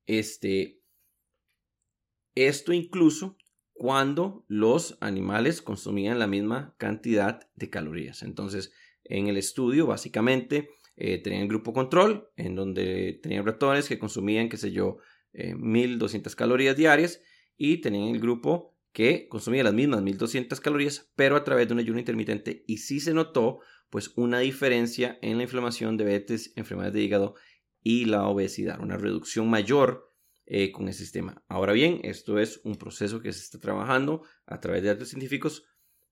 Este, 0.06 0.82
Esto 2.36 2.72
incluso 2.72 3.36
cuando 3.72 4.44
los 4.46 4.96
animales 5.00 5.62
consumían 5.62 6.20
la 6.20 6.28
misma 6.28 6.76
cantidad 6.78 7.50
de 7.56 7.70
calorías. 7.70 8.22
Entonces, 8.22 8.72
en 9.02 9.26
el 9.26 9.36
estudio, 9.36 9.86
básicamente, 9.86 10.70
eh, 10.96 11.18
tenían 11.18 11.48
grupo 11.48 11.72
control, 11.72 12.28
en 12.36 12.54
donde 12.54 13.18
tenían 13.22 13.44
ratones 13.44 13.88
que 13.88 13.98
consumían, 13.98 14.48
qué 14.48 14.56
sé 14.56 14.72
yo, 14.72 14.98
1200 15.32 16.32
eh, 16.32 16.36
calorías 16.36 16.76
diarias, 16.76 17.20
y 17.56 17.78
tenían 17.78 18.14
el 18.14 18.20
grupo 18.20 18.74
que 18.92 19.26
consumía 19.28 19.64
las 19.64 19.74
mismas 19.74 20.02
1200 20.02 20.60
calorías, 20.60 21.10
pero 21.16 21.36
a 21.36 21.42
través 21.42 21.66
de 21.66 21.74
un 21.74 21.80
ayuno 21.80 21.98
intermitente. 21.98 22.64
Y 22.68 22.78
sí 22.78 23.00
se 23.00 23.12
notó, 23.12 23.58
pues, 23.90 24.12
una 24.16 24.38
diferencia 24.38 25.18
en 25.20 25.36
la 25.36 25.42
inflamación, 25.42 25.96
diabetes, 25.96 26.52
enfermedades 26.54 26.94
de 26.94 27.02
hígado 27.02 27.34
y 27.82 28.04
la 28.04 28.26
obesidad, 28.28 28.80
una 28.80 28.96
reducción 28.96 29.50
mayor 29.50 30.12
eh, 30.46 30.70
con 30.70 30.86
el 30.86 30.94
sistema. 30.94 31.42
Ahora 31.48 31.72
bien, 31.72 32.00
esto 32.04 32.38
es 32.38 32.60
un 32.64 32.76
proceso 32.76 33.20
que 33.20 33.32
se 33.32 33.40
está 33.40 33.58
trabajando 33.58 34.22
a 34.46 34.60
través 34.60 34.82
de 34.82 34.88
datos 34.88 35.08
científicos 35.08 35.64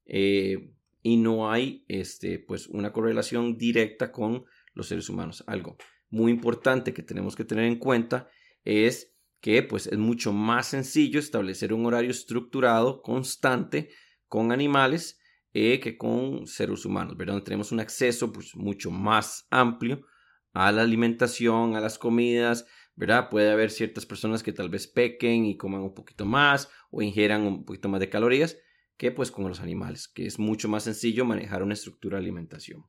eh, 0.06 0.72
y 1.02 1.18
no 1.18 1.50
hay 1.52 1.84
este, 1.86 2.40
pues, 2.40 2.66
una 2.66 2.92
correlación 2.92 3.56
directa 3.58 4.10
con 4.10 4.44
los 4.74 4.88
seres 4.88 5.08
humanos. 5.08 5.44
Algo 5.46 5.76
muy 6.10 6.30
importante 6.30 6.92
que 6.92 7.02
tenemos 7.02 7.36
que 7.36 7.44
tener 7.44 7.64
en 7.64 7.78
cuenta 7.78 8.28
es 8.64 9.14
que 9.40 9.62
pues, 9.62 9.86
es 9.88 9.98
mucho 9.98 10.32
más 10.32 10.68
sencillo 10.68 11.18
establecer 11.18 11.72
un 11.72 11.84
horario 11.86 12.10
estructurado, 12.10 13.02
constante, 13.02 13.90
con 14.28 14.52
animales 14.52 15.18
eh, 15.52 15.80
que 15.80 15.98
con 15.98 16.46
seres 16.46 16.86
humanos, 16.86 17.16
¿verdad? 17.16 17.42
Tenemos 17.42 17.72
un 17.72 17.80
acceso 17.80 18.32
pues, 18.32 18.54
mucho 18.54 18.90
más 18.90 19.46
amplio 19.50 20.06
a 20.54 20.70
la 20.72 20.82
alimentación, 20.82 21.76
a 21.76 21.80
las 21.80 21.98
comidas, 21.98 22.66
¿verdad? 22.94 23.28
Puede 23.30 23.50
haber 23.50 23.70
ciertas 23.70 24.06
personas 24.06 24.42
que 24.42 24.52
tal 24.52 24.68
vez 24.68 24.86
pequen 24.86 25.44
y 25.44 25.56
coman 25.56 25.82
un 25.82 25.94
poquito 25.94 26.24
más 26.24 26.70
o 26.90 27.02
ingieran 27.02 27.42
un 27.42 27.64
poquito 27.64 27.88
más 27.88 28.00
de 28.00 28.08
calorías 28.08 28.56
que 28.96 29.10
pues 29.10 29.30
con 29.30 29.48
los 29.48 29.60
animales, 29.60 30.08
que 30.08 30.26
es 30.26 30.38
mucho 30.38 30.68
más 30.68 30.84
sencillo 30.84 31.24
manejar 31.24 31.62
una 31.62 31.74
estructura 31.74 32.18
de 32.18 32.24
alimentación. 32.24 32.84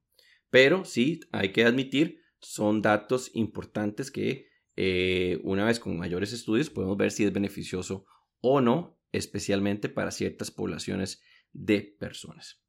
Pero 0.53 0.85
sí, 0.85 1.19
hay 1.31 1.51
que 1.51 1.63
admitir, 1.63 2.21
son 2.39 2.83
datos 2.83 3.31
importantes 3.33 4.11
que 4.11 4.49
eh, 4.75 5.39
una 5.43 5.65
vez 5.65 5.79
con 5.79 5.97
mayores 5.97 6.31
estudios 6.31 6.69
podemos 6.69 6.95
ver 6.95 7.09
si 7.09 7.23
es 7.23 7.33
beneficioso 7.33 8.05
o 8.39 8.61
no, 8.61 8.99
especialmente 9.11 9.89
para 9.89 10.11
ciertas 10.11 10.51
poblaciones 10.51 11.23
de 11.53 11.95
personas. 11.99 12.61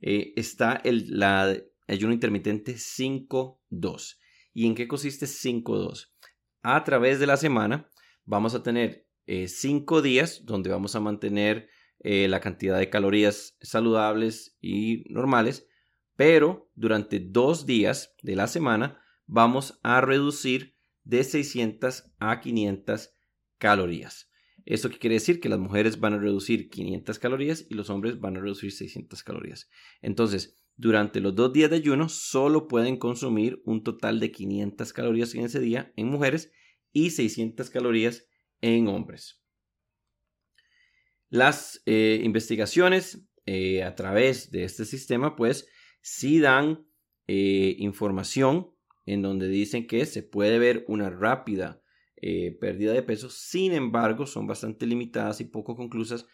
Eh, 0.00 0.32
está 0.34 0.80
el 0.82 1.22
ayuno 1.86 2.12
intermitente 2.12 2.74
5-2. 2.74 4.18
¿Y 4.52 4.66
en 4.66 4.74
qué 4.74 4.88
consiste 4.88 5.26
5-2? 5.26 6.08
a 6.62 6.84
través 6.84 7.18
de 7.18 7.26
la 7.26 7.36
semana 7.36 7.88
vamos 8.24 8.54
a 8.54 8.62
tener 8.62 9.06
eh, 9.26 9.48
cinco 9.48 10.02
días 10.02 10.44
donde 10.44 10.70
vamos 10.70 10.96
a 10.96 11.00
mantener 11.00 11.68
eh, 12.00 12.28
la 12.28 12.40
cantidad 12.40 12.78
de 12.78 12.90
calorías 12.90 13.56
saludables 13.60 14.56
y 14.60 15.04
normales, 15.08 15.68
pero 16.16 16.70
durante 16.74 17.20
dos 17.20 17.66
días 17.66 18.14
de 18.22 18.36
la 18.36 18.46
semana 18.46 19.00
vamos 19.26 19.78
a 19.82 20.00
reducir 20.00 20.76
de 21.04 21.24
600 21.24 22.12
a 22.18 22.40
500 22.40 23.14
calorías. 23.58 24.30
¿Esto 24.64 24.90
qué 24.90 24.98
quiere 24.98 25.14
decir? 25.14 25.40
Que 25.40 25.48
las 25.48 25.58
mujeres 25.58 25.98
van 25.98 26.14
a 26.14 26.18
reducir 26.18 26.70
500 26.70 27.18
calorías 27.18 27.66
y 27.68 27.74
los 27.74 27.90
hombres 27.90 28.20
van 28.20 28.36
a 28.36 28.40
reducir 28.40 28.70
600 28.70 29.22
calorías. 29.22 29.68
Entonces, 30.00 30.56
durante 30.76 31.20
los 31.20 31.34
dos 31.34 31.52
días 31.52 31.70
de 31.70 31.76
ayuno 31.76 32.08
solo 32.08 32.68
pueden 32.68 32.96
consumir 32.96 33.60
un 33.64 33.82
total 33.82 34.20
de 34.20 34.30
500 34.30 34.92
calorías 34.92 35.34
en 35.34 35.44
ese 35.44 35.60
día 35.60 35.92
en 35.96 36.08
mujeres 36.08 36.52
y 36.92 37.10
600 37.10 37.70
calorías 37.70 38.26
en 38.60 38.88
hombres. 38.88 39.40
Las 41.28 41.82
eh, 41.86 42.20
investigaciones 42.22 43.26
eh, 43.46 43.82
a 43.82 43.94
través 43.94 44.50
de 44.50 44.64
este 44.64 44.84
sistema 44.84 45.34
pues 45.34 45.66
sí 46.02 46.38
dan 46.38 46.86
eh, 47.26 47.76
información 47.78 48.70
en 49.06 49.22
donde 49.22 49.48
dicen 49.48 49.86
que 49.86 50.04
se 50.04 50.22
puede 50.22 50.58
ver 50.58 50.84
una 50.86 51.10
rápida 51.10 51.78
pérdida 52.60 52.92
de 52.92 53.02
peso, 53.02 53.30
sin 53.30 53.72
embargo 53.72 54.26
son 54.26 54.46
bastante 54.46 54.86
limitadas 54.86 55.40
y 55.40 55.44
poco 55.44 55.74
conclusas 55.74 56.24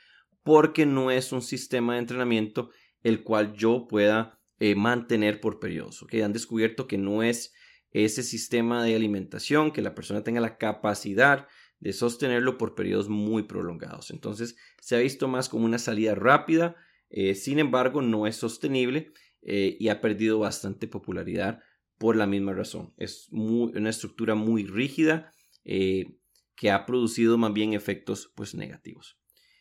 porque 0.42 0.84
no 0.84 1.10
es 1.10 1.32
un 1.32 1.40
sistema 1.40 1.94
de 1.94 2.00
entrenamiento 2.00 2.68
el 3.02 3.22
cual 3.22 3.54
yo 3.54 3.86
pueda 3.88 4.38
eh, 4.60 4.74
mantener 4.74 5.40
por 5.40 5.60
periodos. 5.60 6.02
¿okay? 6.02 6.22
Han 6.22 6.32
descubierto 6.32 6.86
que 6.86 6.98
no 6.98 7.22
es 7.22 7.52
ese 7.92 8.22
sistema 8.22 8.82
de 8.84 8.94
alimentación, 8.94 9.72
que 9.72 9.82
la 9.82 9.94
persona 9.94 10.24
tenga 10.24 10.40
la 10.40 10.58
capacidad 10.58 11.46
de 11.80 11.92
sostenerlo 11.92 12.58
por 12.58 12.74
periodos 12.74 13.08
muy 13.08 13.44
prolongados. 13.44 14.10
Entonces 14.10 14.56
se 14.80 14.96
ha 14.96 14.98
visto 14.98 15.28
más 15.28 15.48
como 15.48 15.64
una 15.64 15.78
salida 15.78 16.14
rápida, 16.14 16.76
eh, 17.08 17.34
sin 17.34 17.58
embargo 17.58 18.02
no 18.02 18.26
es 18.26 18.36
sostenible 18.36 19.12
eh, 19.42 19.76
y 19.78 19.88
ha 19.88 20.00
perdido 20.00 20.38
bastante 20.38 20.88
popularidad 20.88 21.60
por 21.98 22.16
la 22.16 22.26
misma 22.26 22.52
razón. 22.52 22.94
Es 22.96 23.28
una 23.30 23.90
estructura 23.90 24.34
muy 24.34 24.64
rígida 24.66 25.32
que 25.64 26.70
ha 26.70 26.86
producido 26.86 27.38
más 27.38 27.52
bien 27.52 27.72
efectos 27.72 28.32
pues 28.34 28.54
negativos. 28.54 29.18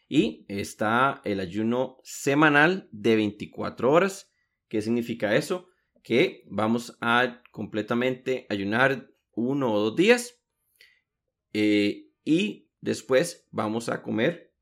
Y 0.10 0.46
está 0.48 1.22
el 1.26 1.40
ayuno 1.40 1.98
semanal 2.04 2.88
de 2.92 3.16
24 3.18 3.92
horas. 3.92 4.32
¿Qué 4.68 4.82
significa 4.82 5.36
eso? 5.36 5.68
Que 6.02 6.44
vamos 6.50 6.98
a 7.02 7.44
completamente 7.52 8.46
ayunar 8.50 9.10
uno 9.34 9.74
o 9.74 9.80
dos 9.80 9.96
días 9.96 10.42
eh, 11.54 12.10
y 12.24 12.70
después 12.82 13.48
vamos 13.52 13.90
a 13.90 14.02
comer 14.02 14.54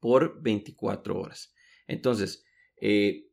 por 0.00 0.42
24 0.42 1.18
horas. 1.18 1.54
Entonces, 1.86 2.44
eh, 2.80 3.28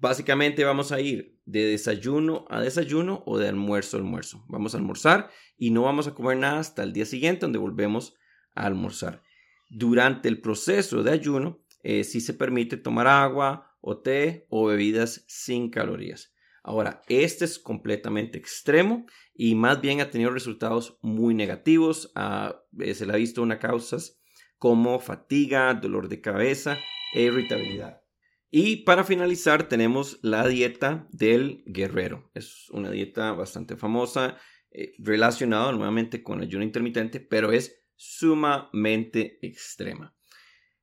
básicamente 0.00 0.64
vamos 0.64 0.92
a 0.92 1.00
ir 1.00 1.38
de 1.44 1.66
desayuno 1.66 2.46
a 2.48 2.60
desayuno 2.60 3.22
o 3.26 3.38
de 3.38 3.48
almuerzo 3.48 3.96
a 3.96 4.00
almuerzo. 4.00 4.44
Vamos 4.48 4.74
a 4.74 4.78
almorzar 4.78 5.30
y 5.56 5.70
no 5.70 5.82
vamos 5.82 6.06
a 6.06 6.14
comer 6.14 6.38
nada 6.38 6.58
hasta 6.58 6.82
el 6.82 6.92
día 6.92 7.06
siguiente 7.06 7.42
donde 7.42 7.58
volvemos 7.58 8.14
a 8.54 8.66
almorzar. 8.66 9.22
Durante 9.68 10.28
el 10.28 10.40
proceso 10.40 11.02
de 11.02 11.12
ayuno, 11.12 11.60
eh, 11.82 12.04
sí 12.04 12.20
se 12.20 12.34
permite 12.34 12.76
tomar 12.76 13.06
agua 13.06 13.76
o 13.80 13.98
té 13.98 14.46
o 14.48 14.66
bebidas 14.66 15.24
sin 15.28 15.70
calorías. 15.70 16.34
Ahora, 16.62 17.02
este 17.08 17.44
es 17.44 17.58
completamente 17.58 18.36
extremo 18.36 19.06
y 19.34 19.54
más 19.54 19.80
bien 19.80 20.00
ha 20.00 20.10
tenido 20.10 20.30
resultados 20.30 20.98
muy 21.00 21.34
negativos. 21.34 22.12
Ah, 22.14 22.60
eh, 22.78 22.94
se 22.94 23.06
le 23.06 23.12
ha 23.12 23.16
visto 23.16 23.42
una 23.42 23.58
causas 23.58 24.20
como 24.58 24.98
fatiga, 24.98 25.72
dolor 25.72 26.08
de 26.08 26.20
cabeza 26.20 26.78
e 27.14 27.22
irritabilidad. 27.22 28.02
Y 28.50 28.78
para 28.78 29.04
finalizar 29.04 29.68
tenemos 29.68 30.18
la 30.22 30.46
dieta 30.48 31.06
del 31.12 31.62
guerrero. 31.66 32.30
Es 32.34 32.68
una 32.70 32.90
dieta 32.90 33.32
bastante 33.32 33.76
famosa, 33.76 34.38
eh, 34.72 34.92
relacionada 34.98 35.70
nuevamente 35.70 36.22
con 36.22 36.38
el 36.38 36.48
ayuno 36.48 36.64
intermitente, 36.64 37.20
pero 37.20 37.52
es 37.52 37.80
sumamente 37.94 39.38
extrema. 39.46 40.16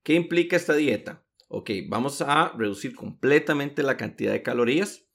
¿Qué 0.01 0.13
implica 0.13 0.56
esta 0.56 0.75
dieta? 0.75 1.25
Ok, 1.49 1.71
vamos 1.89 2.21
a 2.21 2.53
reducir 2.58 2.95
completamente 2.95 3.84
la 3.84 3.97
cantidad 3.97 4.32
de 4.32 4.43
calorías 4.43 5.06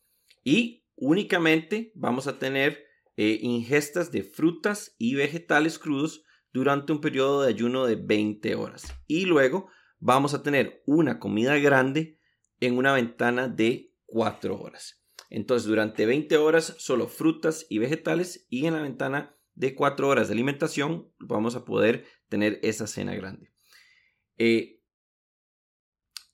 y 0.45 0.87
únicamente 0.95 1.93
vamos 1.95 2.27
a 2.27 2.39
tener 2.39 2.85
eh, 3.17 3.39
ingestas 3.41 4.11
de 4.13 4.25
frutas 4.25 4.95
y 4.99 5.15
vegetales 5.15 5.79
crudos 5.79 6.25
durante 6.53 6.93
un 6.93 7.01
periodo 7.01 7.43
de 7.43 7.49
ayuno 7.49 7.87
de 7.87 7.97
20 7.97 8.55
horas. 8.57 8.95
Y 9.07 9.25
luego 9.25 9.71
vamos 9.99 10.35
a 10.35 10.43
tener 10.43 10.83
una 10.87 11.19
comida 11.19 11.57
grande 11.59 12.19
en 12.67 12.79
una 12.79 12.93
ventana 12.93 13.49
de 13.49 13.93
4 14.07 14.59
horas. 14.59 15.03
Entonces, 15.31 15.67
durante 15.67 16.07
20 16.07 16.37
horas 16.37 16.77
solo 16.79 17.09
frutas 17.09 17.67
y 17.69 17.79
vegetales 17.79 18.47
y 18.51 18.67
en 18.67 18.75
la 18.75 18.83
ventana 18.83 19.35
de 19.55 19.75
cuatro 19.75 20.09
horas 20.09 20.29
de 20.29 20.35
alimentación, 20.35 21.11
vamos 21.19 21.57
a 21.57 21.65
poder 21.65 22.07
tener 22.29 22.61
esa 22.63 22.87
cena 22.87 23.15
grande. 23.15 23.51
Eh, 24.39 24.81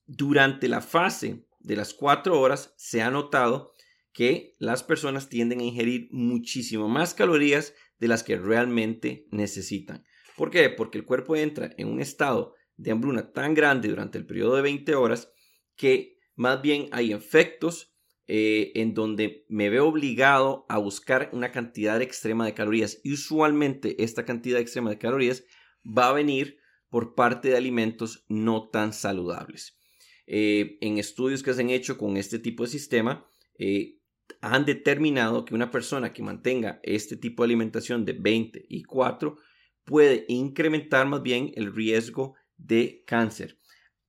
durante 0.06 0.68
la 0.68 0.80
fase 0.80 1.46
de 1.60 1.76
las 1.76 1.94
cuatro 1.94 2.40
horas 2.40 2.74
se 2.76 3.02
ha 3.02 3.10
notado 3.10 3.74
que 4.12 4.56
las 4.58 4.82
personas 4.82 5.28
tienden 5.28 5.60
a 5.60 5.64
ingerir 5.64 6.08
muchísimo 6.10 6.88
más 6.88 7.14
calorías 7.14 7.74
de 7.98 8.08
las 8.08 8.22
que 8.22 8.36
realmente 8.36 9.26
necesitan. 9.30 10.04
¿Por 10.36 10.50
qué? 10.50 10.68
Porque 10.70 10.98
el 10.98 11.04
cuerpo 11.04 11.36
entra 11.36 11.72
en 11.78 11.88
un 11.88 12.00
estado 12.00 12.54
de 12.76 12.90
hambruna 12.90 13.32
tan 13.32 13.54
grande 13.54 13.88
durante 13.88 14.18
el 14.18 14.26
periodo 14.26 14.56
de 14.56 14.62
20 14.62 14.94
horas 14.94 15.32
que 15.76 16.17
más 16.38 16.62
bien 16.62 16.88
hay 16.92 17.12
efectos 17.12 17.92
eh, 18.28 18.70
en 18.76 18.94
donde 18.94 19.44
me 19.48 19.70
veo 19.70 19.88
obligado 19.88 20.66
a 20.68 20.78
buscar 20.78 21.30
una 21.32 21.50
cantidad 21.50 22.00
extrema 22.00 22.46
de 22.46 22.54
calorías. 22.54 23.00
Y 23.02 23.12
usualmente 23.14 24.02
esta 24.04 24.24
cantidad 24.24 24.60
extrema 24.60 24.90
de 24.90 24.98
calorías 24.98 25.44
va 25.84 26.08
a 26.08 26.12
venir 26.12 26.58
por 26.90 27.16
parte 27.16 27.48
de 27.48 27.56
alimentos 27.56 28.24
no 28.28 28.68
tan 28.68 28.92
saludables. 28.92 29.78
Eh, 30.28 30.78
en 30.80 30.98
estudios 30.98 31.42
que 31.42 31.52
se 31.54 31.62
han 31.62 31.70
hecho 31.70 31.98
con 31.98 32.16
este 32.16 32.38
tipo 32.38 32.62
de 32.62 32.70
sistema, 32.70 33.26
eh, 33.58 33.98
han 34.40 34.64
determinado 34.64 35.44
que 35.44 35.56
una 35.56 35.72
persona 35.72 36.12
que 36.12 36.22
mantenga 36.22 36.78
este 36.84 37.16
tipo 37.16 37.42
de 37.42 37.46
alimentación 37.46 38.04
de 38.04 38.12
20 38.12 38.64
y 38.68 38.84
4 38.84 39.38
puede 39.84 40.24
incrementar 40.28 41.08
más 41.08 41.22
bien 41.22 41.50
el 41.56 41.74
riesgo 41.74 42.36
de 42.56 43.02
cáncer, 43.06 43.57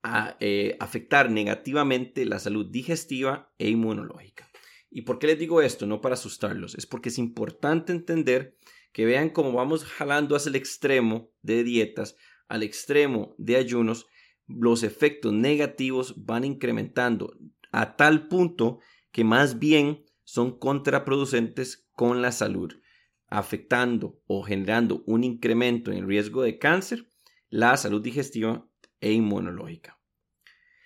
a, 0.03 0.37
eh, 0.39 0.77
afectar 0.79 1.29
negativamente 1.29 2.25
la 2.25 2.39
salud 2.39 2.65
digestiva 2.69 3.51
e 3.57 3.69
inmunológica. 3.69 4.49
¿Y 4.89 5.03
por 5.03 5.19
qué 5.19 5.27
les 5.27 5.39
digo 5.39 5.61
esto? 5.61 5.85
No 5.85 6.01
para 6.01 6.15
asustarlos, 6.15 6.75
es 6.75 6.85
porque 6.85 7.09
es 7.09 7.17
importante 7.17 7.91
entender 7.91 8.57
que 8.91 9.05
vean 9.05 9.29
cómo 9.29 9.53
vamos 9.53 9.85
jalando 9.85 10.35
hacia 10.35 10.49
el 10.49 10.55
extremo 10.55 11.31
de 11.41 11.63
dietas, 11.63 12.15
al 12.47 12.63
extremo 12.63 13.35
de 13.37 13.55
ayunos, 13.57 14.07
los 14.47 14.81
efectos 14.81 15.31
negativos 15.31 16.25
van 16.25 16.43
incrementando 16.43 17.37
a 17.71 17.95
tal 17.95 18.27
punto 18.27 18.79
que 19.11 19.23
más 19.23 19.59
bien 19.59 20.05
son 20.23 20.57
contraproducentes 20.57 21.87
con 21.91 22.21
la 22.21 22.31
salud, 22.31 22.73
afectando 23.27 24.19
o 24.25 24.41
generando 24.41 25.03
un 25.05 25.23
incremento 25.23 25.91
en 25.91 25.99
el 25.99 26.07
riesgo 26.07 26.41
de 26.41 26.57
cáncer, 26.57 27.07
la 27.49 27.77
salud 27.77 28.01
digestiva 28.01 28.68
e 29.01 29.11
inmunológica. 29.11 29.99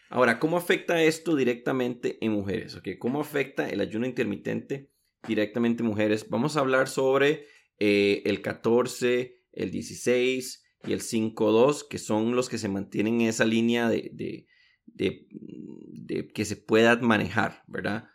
Ahora, 0.10 0.38
¿cómo 0.38 0.58
afecta 0.58 1.02
esto 1.02 1.36
directamente 1.36 2.23
en 2.23 2.34
mujeres? 2.34 2.80
¿Cómo 2.99 3.19
afecta 3.19 3.67
el 3.67 3.82
ayuno 3.82 4.06
intermitente 4.06 4.91
directamente 5.28 5.82
en 5.82 5.89
mujeres? 5.89 6.30
Vamos 6.30 6.56
a 6.56 6.60
hablar 6.60 6.88
sobre 6.88 7.47
eh, 7.80 8.21
el 8.26 8.43
14, 8.43 9.41
el 9.54 9.71
16 9.71 10.63
y 10.86 10.93
el 10.93 11.02
5.2, 11.02 11.88
que 11.88 11.97
son 11.97 12.36
los 12.36 12.47
que 12.47 12.60
se 12.60 12.69
mantienen 12.69 13.21
en 13.21 13.28
esa 13.30 13.45
línea 13.45 13.89
de, 13.89 14.45
de, 14.86 16.28
que 16.34 16.45
se 16.45 16.58
pueda 16.58 16.95
manejar, 16.97 17.63
¿verdad? 17.67 18.10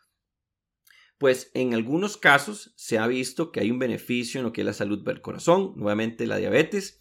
Pues 1.19 1.51
en 1.55 1.75
algunos 1.75 2.17
casos 2.17 2.75
se 2.77 2.99
ha 2.99 3.09
visto 3.09 3.51
que 3.51 3.59
hay 3.59 3.73
un 3.73 3.81
beneficio 3.81 4.39
en 4.39 4.45
lo 4.45 4.53
que 4.53 4.61
es 4.61 4.67
la 4.67 4.73
salud 4.73 5.05
del 5.05 5.21
corazón, 5.21 5.73
nuevamente 5.75 6.27
la 6.27 6.37
diabetes 6.37 6.98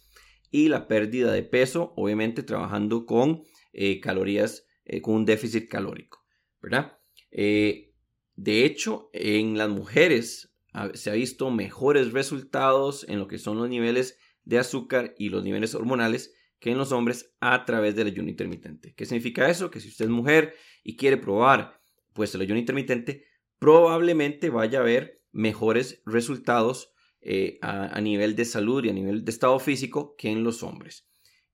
y 0.50 0.68
la 0.68 0.88
pérdida 0.88 1.32
de 1.32 1.42
peso, 1.42 1.92
obviamente 1.96 2.42
trabajando 2.42 3.06
con 3.06 3.42
eh, 3.72 4.00
calorías, 4.00 4.66
eh, 4.84 5.00
con 5.00 5.14
un 5.14 5.24
déficit 5.24 5.68
calórico, 5.68 6.24
¿verdad? 6.60 6.94
de 7.30 8.64
hecho, 8.64 9.10
en 9.12 9.58
las 9.58 9.68
mujeres 9.68 10.56
se 10.94 11.10
ha 11.10 11.12
visto 11.12 11.50
mejores 11.50 12.12
resultados 12.12 13.04
en 13.06 13.18
lo 13.18 13.28
que 13.28 13.36
son 13.36 13.58
los 13.58 13.68
niveles 13.68 14.18
de 14.44 14.58
azúcar 14.58 15.14
y 15.18 15.28
los 15.28 15.44
niveles 15.44 15.74
hormonales 15.74 16.34
que 16.58 16.70
en 16.70 16.78
los 16.78 16.92
hombres 16.92 17.34
a 17.40 17.64
través 17.64 17.94
del 17.94 18.08
ayuno 18.08 18.30
intermitente. 18.30 18.94
¿Qué 18.94 19.06
significa 19.06 19.48
eso? 19.48 19.70
Que 19.70 19.80
si 19.80 19.88
usted 19.88 20.06
es 20.06 20.10
mujer 20.10 20.54
y 20.82 20.96
quiere 20.96 21.16
probar 21.16 21.80
pues 22.12 22.34
el 22.34 22.40
ayuno 22.40 22.58
intermitente, 22.58 23.26
probablemente 23.58 24.50
vaya 24.50 24.80
a 24.80 24.84
ver 24.84 25.22
mejores 25.30 26.02
resultados 26.04 26.92
eh, 27.20 27.58
a, 27.62 28.00
nivel 28.00 28.36
de 28.36 28.44
salud 28.44 28.84
y 28.84 28.90
a 28.90 28.92
nivel 28.92 29.24
de 29.24 29.30
estado 29.30 29.58
físico 29.58 30.14
que 30.16 30.30
en 30.30 30.44
los 30.44 30.62
hombres. 30.62 31.08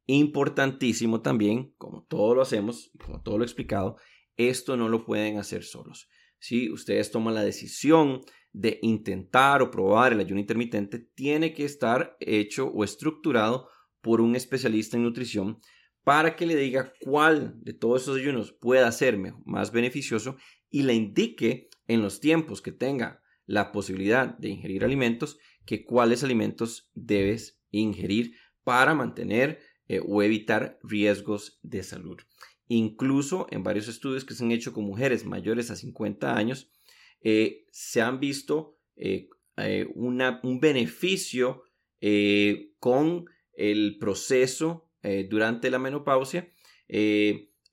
Importantísimo 0.07 1.22
también, 1.22 1.74
como 1.79 2.05
todo 2.05 2.35
lo 2.35 2.42
hacemos, 2.42 2.90
como 3.03 3.22
todo 3.22 3.38
lo 3.38 3.44
he 3.44 3.46
explicado, 3.46 3.96
esto 4.37 4.77
no 4.77 4.88
lo 4.88 5.05
pueden 5.05 5.38
hacer 5.38 5.64
solos. 5.64 6.09
Si 6.38 6.70
ustedes 6.70 7.11
toman 7.11 7.35
la 7.35 7.42
decisión 7.42 8.20
de 8.53 8.79
intentar 8.83 9.62
o 9.62 9.70
probar 9.70 10.12
el 10.12 10.20
ayuno 10.20 10.40
intermitente 10.40 10.98
tiene 10.98 11.55
que 11.55 11.64
estar 11.64 12.16
hecho 12.20 12.68
o 12.68 12.85
estructurado 12.85 13.68
por 14.00 14.20
un 14.20 14.37
especialista 14.37 14.96
en 14.96 15.03
nutrición 15.05 15.59
para 16.05 16.37
que 16.37 16.46
le 16.46 16.55
diga 16.55 16.92
cuál 17.00 17.59
de 17.62 17.72
todos 17.72 18.03
esos 18.03 18.18
ayunos 18.18 18.53
pueda 18.53 18.92
ser 18.92 19.18
más 19.44 19.72
beneficioso 19.72 20.37
y 20.68 20.83
le 20.83 20.94
indique 20.94 21.70
en 21.88 22.03
los 22.03 22.20
tiempos 22.20 22.61
que 22.61 22.72
tenga 22.72 23.23
la 23.46 23.72
posibilidad 23.72 24.37
de 24.38 24.48
ingerir 24.48 24.85
alimentos 24.85 25.38
que 25.66 25.85
cuáles 25.85 26.24
alimentos 26.24 26.90
debes 26.94 27.61
ingerir 27.70 28.35
para 28.62 28.94
mantener 28.94 29.61
eh, 29.88 30.00
o 30.07 30.22
evitar 30.22 30.78
riesgos 30.83 31.59
de 31.62 31.83
salud. 31.83 32.18
Incluso 32.68 33.46
en 33.50 33.62
varios 33.62 33.88
estudios 33.88 34.24
que 34.24 34.35
se 34.35 34.44
han 34.44 34.52
hecho 34.52 34.72
con 34.72 34.85
mujeres 34.85 35.24
mayores 35.24 35.70
a 35.70 35.76
50 35.76 36.37
años, 36.37 36.70
eh, 37.20 37.64
se 37.70 38.02
han 38.02 38.20
visto 38.20 38.78
eh, 38.96 39.28
eh, 39.57 39.87
un 39.94 40.61
beneficio 40.61 41.62
con 42.78 43.24
el 43.54 43.96
proceso 43.98 44.90
durante 45.30 45.70
la 45.70 45.78
menopausia, 45.78 46.52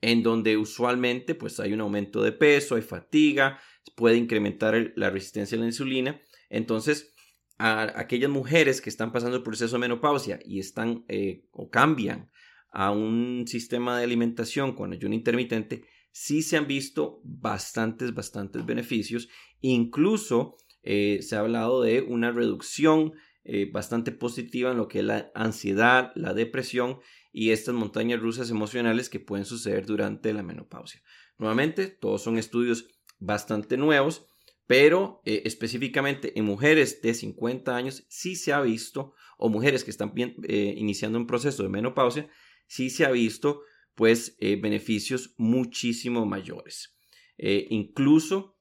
en 0.01 0.23
donde 0.23 0.57
usualmente 0.57 1.35
pues 1.35 1.59
hay 1.59 1.73
un 1.73 1.81
aumento 1.81 2.21
de 2.21 2.31
peso, 2.31 2.75
hay 2.75 2.81
fatiga, 2.81 3.59
puede 3.95 4.17
incrementar 4.17 4.93
la 4.95 5.09
resistencia 5.09 5.57
a 5.57 5.61
la 5.61 5.67
insulina. 5.67 6.21
Entonces, 6.49 7.13
aquellas 7.57 8.29
mujeres 8.29 8.81
que 8.81 8.89
están 8.89 9.11
pasando 9.11 9.37
el 9.37 9.43
proceso 9.43 9.75
de 9.75 9.81
menopausia 9.81 10.39
y 10.43 10.59
están 10.59 11.05
o 11.51 11.69
cambian 11.69 12.31
a 12.71 12.91
un 12.91 13.45
sistema 13.47 13.97
de 13.97 14.05
alimentación 14.05 14.73
con 14.73 14.93
ayuno 14.93 15.13
intermitente, 15.13 15.83
sí 16.11 16.41
se 16.41 16.57
han 16.57 16.67
visto 16.67 17.21
bastantes, 17.23 18.13
bastantes 18.13 18.65
beneficios. 18.65 19.29
Incluso 19.59 20.57
eh, 20.83 21.19
se 21.21 21.35
ha 21.35 21.39
hablado 21.39 21.81
de 21.81 22.01
una 22.01 22.31
reducción 22.31 23.13
eh, 23.43 23.69
bastante 23.71 24.11
positiva 24.11 24.71
en 24.71 24.77
lo 24.77 24.87
que 24.87 24.99
es 24.99 25.05
la 25.05 25.31
ansiedad, 25.33 26.11
la 26.15 26.33
depresión 26.33 26.99
y 27.31 27.51
estas 27.51 27.75
montañas 27.75 28.19
rusas 28.19 28.49
emocionales 28.49 29.09
que 29.09 29.19
pueden 29.19 29.45
suceder 29.45 29.85
durante 29.85 30.33
la 30.33 30.43
menopausia. 30.43 31.01
Nuevamente, 31.37 31.87
todos 31.87 32.21
son 32.21 32.37
estudios 32.37 32.87
bastante 33.19 33.77
nuevos, 33.77 34.25
pero 34.67 35.21
eh, 35.25 35.43
específicamente 35.45 36.37
en 36.37 36.45
mujeres 36.45 37.01
de 37.01 37.13
50 37.13 37.75
años 37.75 38.05
sí 38.09 38.35
se 38.35 38.53
ha 38.53 38.61
visto, 38.61 39.13
o 39.37 39.49
mujeres 39.49 39.83
que 39.83 39.91
están 39.91 40.13
iniciando 40.15 41.17
un 41.17 41.27
proceso 41.27 41.63
de 41.63 41.69
menopausia, 41.69 42.29
sí 42.67 42.89
se 42.89 43.05
ha 43.05 43.11
visto 43.11 43.63
pues 43.95 44.35
eh, 44.39 44.55
beneficios 44.55 45.35
muchísimo 45.37 46.25
mayores. 46.25 46.97
Eh, 47.37 47.67
incluso 47.69 48.57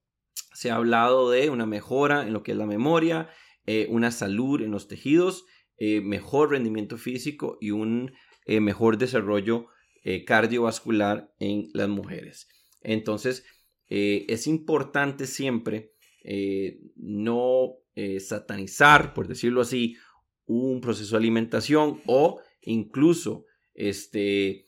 se 0.53 0.71
ha 0.71 0.77
hablado 0.77 1.31
de 1.31 1.51
una 1.51 1.67
mejora 1.67 2.27
en 2.27 2.33
lo 2.33 2.43
que 2.43 2.53
es 2.53 2.59
la 2.59 2.67
memoria, 2.67 3.31
eh, 3.67 3.87
una 3.89 4.11
salud 4.11 4.61
en 4.63 4.73
los 4.73 4.89
tejidos, 4.89 5.47
mejor 5.79 6.51
rendimiento 6.51 6.99
físico 6.99 7.57
y 7.59 7.71
un 7.71 8.13
mejor 8.47 8.99
desarrollo 8.99 9.67
cardiovascular 10.27 11.33
en 11.39 11.69
las 11.75 11.89
mujeres. 11.89 12.49
Entonces, 12.81 13.45
es 13.87 14.47
importante 14.47 15.27
siempre 15.27 15.93
no 16.97 17.77
satanizar, 18.19 19.15
por 19.15 19.29
decirlo 19.29 19.61
así, 19.61 19.97
un 20.47 20.81
proceso 20.81 21.13
de 21.13 21.19
alimentación 21.19 22.03
o 22.07 22.41
incluso 22.63 23.47
este, 23.75 24.67